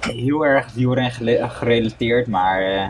[0.00, 1.10] heel erg wielren
[1.50, 2.88] gerelateerd, maar eh,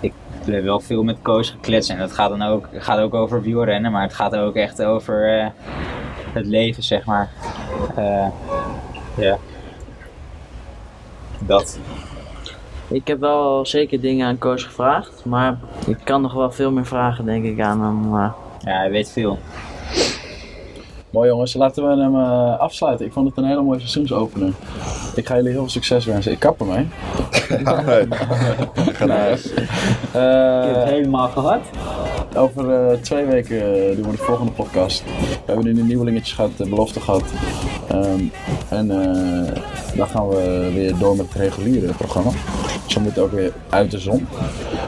[0.00, 0.12] ik
[0.44, 3.92] heb wel veel met Koos gekletst en dat gaat dan ook, gaat ook over wielrennen,
[3.92, 5.46] maar het gaat ook echt over eh,
[6.32, 7.30] het leven, zeg maar.
[7.96, 8.26] Eh,
[9.16, 9.38] Ja.
[11.46, 11.78] Dat.
[12.90, 16.86] Ik heb wel zeker dingen aan Koos gevraagd, maar ik kan nog wel veel meer
[16.86, 18.04] vragen denk ik aan hem.
[18.16, 18.30] eh.
[18.64, 19.38] Ja, hij weet veel.
[21.10, 23.06] Mooi jongens, laten we hem eh, afsluiten.
[23.06, 24.52] Ik vond het een hele mooie seizoensopener.
[25.14, 26.32] Ik ga jullie heel veel succes wensen.
[26.32, 26.88] Ik kap ermee.
[27.86, 28.06] nee.
[29.08, 29.48] Nice.
[29.50, 31.60] Ik heb het Eh, helemaal gehad.
[32.36, 33.56] over eh, twee weken
[33.90, 35.04] eh, doen we de volgende podcast.
[35.04, 37.22] We hebben nu de nieuwelingetjes gehad, de belofte gehad.
[37.90, 38.22] Ehm,
[38.68, 39.52] en eh,
[39.96, 42.30] dan gaan we weer door met het reguliere programma.
[42.84, 44.26] Dus we moeten ook weer uit de zon.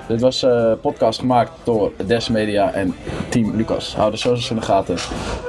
[0.09, 2.94] Dit was een podcast gemaakt door Des Media en
[3.28, 3.94] Team Lucas.
[3.96, 4.96] Hou de socials in de gaten.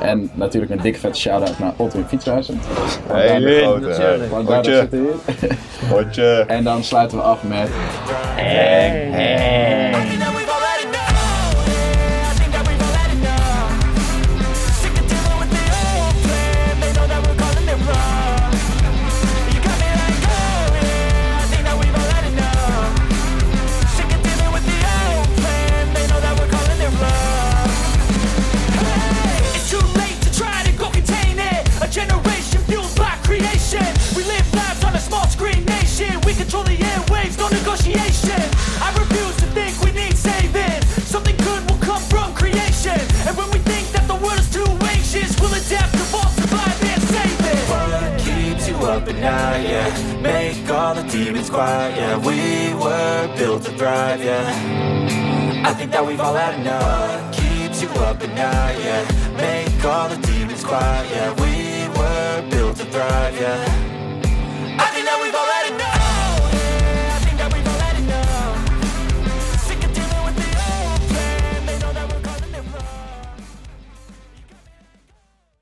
[0.02, 2.60] En natuurlijk een dikke vette shout-out naar Otwin Fietsreizen.
[3.08, 3.80] Grote.
[3.80, 4.32] natuurlijk.
[4.32, 5.58] Want daar zitten we hier.
[5.90, 6.44] Hotje.
[6.48, 7.70] En dan sluiten we af met...
[8.36, 10.23] Think
[37.74, 38.42] negotiation.
[38.82, 40.82] I refuse to think we need saving.
[41.06, 43.00] Something good will come from creation.
[43.26, 47.02] And when we think that the world is too anxious, we'll adapt, evolve, survive, and
[47.02, 47.62] save it.
[47.74, 50.22] What keeps you up at night, yeah?
[50.22, 52.18] Make all the demons quiet, yeah.
[52.18, 55.66] We were built to thrive, yeah.
[55.66, 56.84] I think that we've all had enough.
[56.84, 59.04] What keeps you up at night, yeah?
[59.36, 61.30] Make all the demons quiet, yeah.
[61.42, 64.13] We were built to thrive, yeah.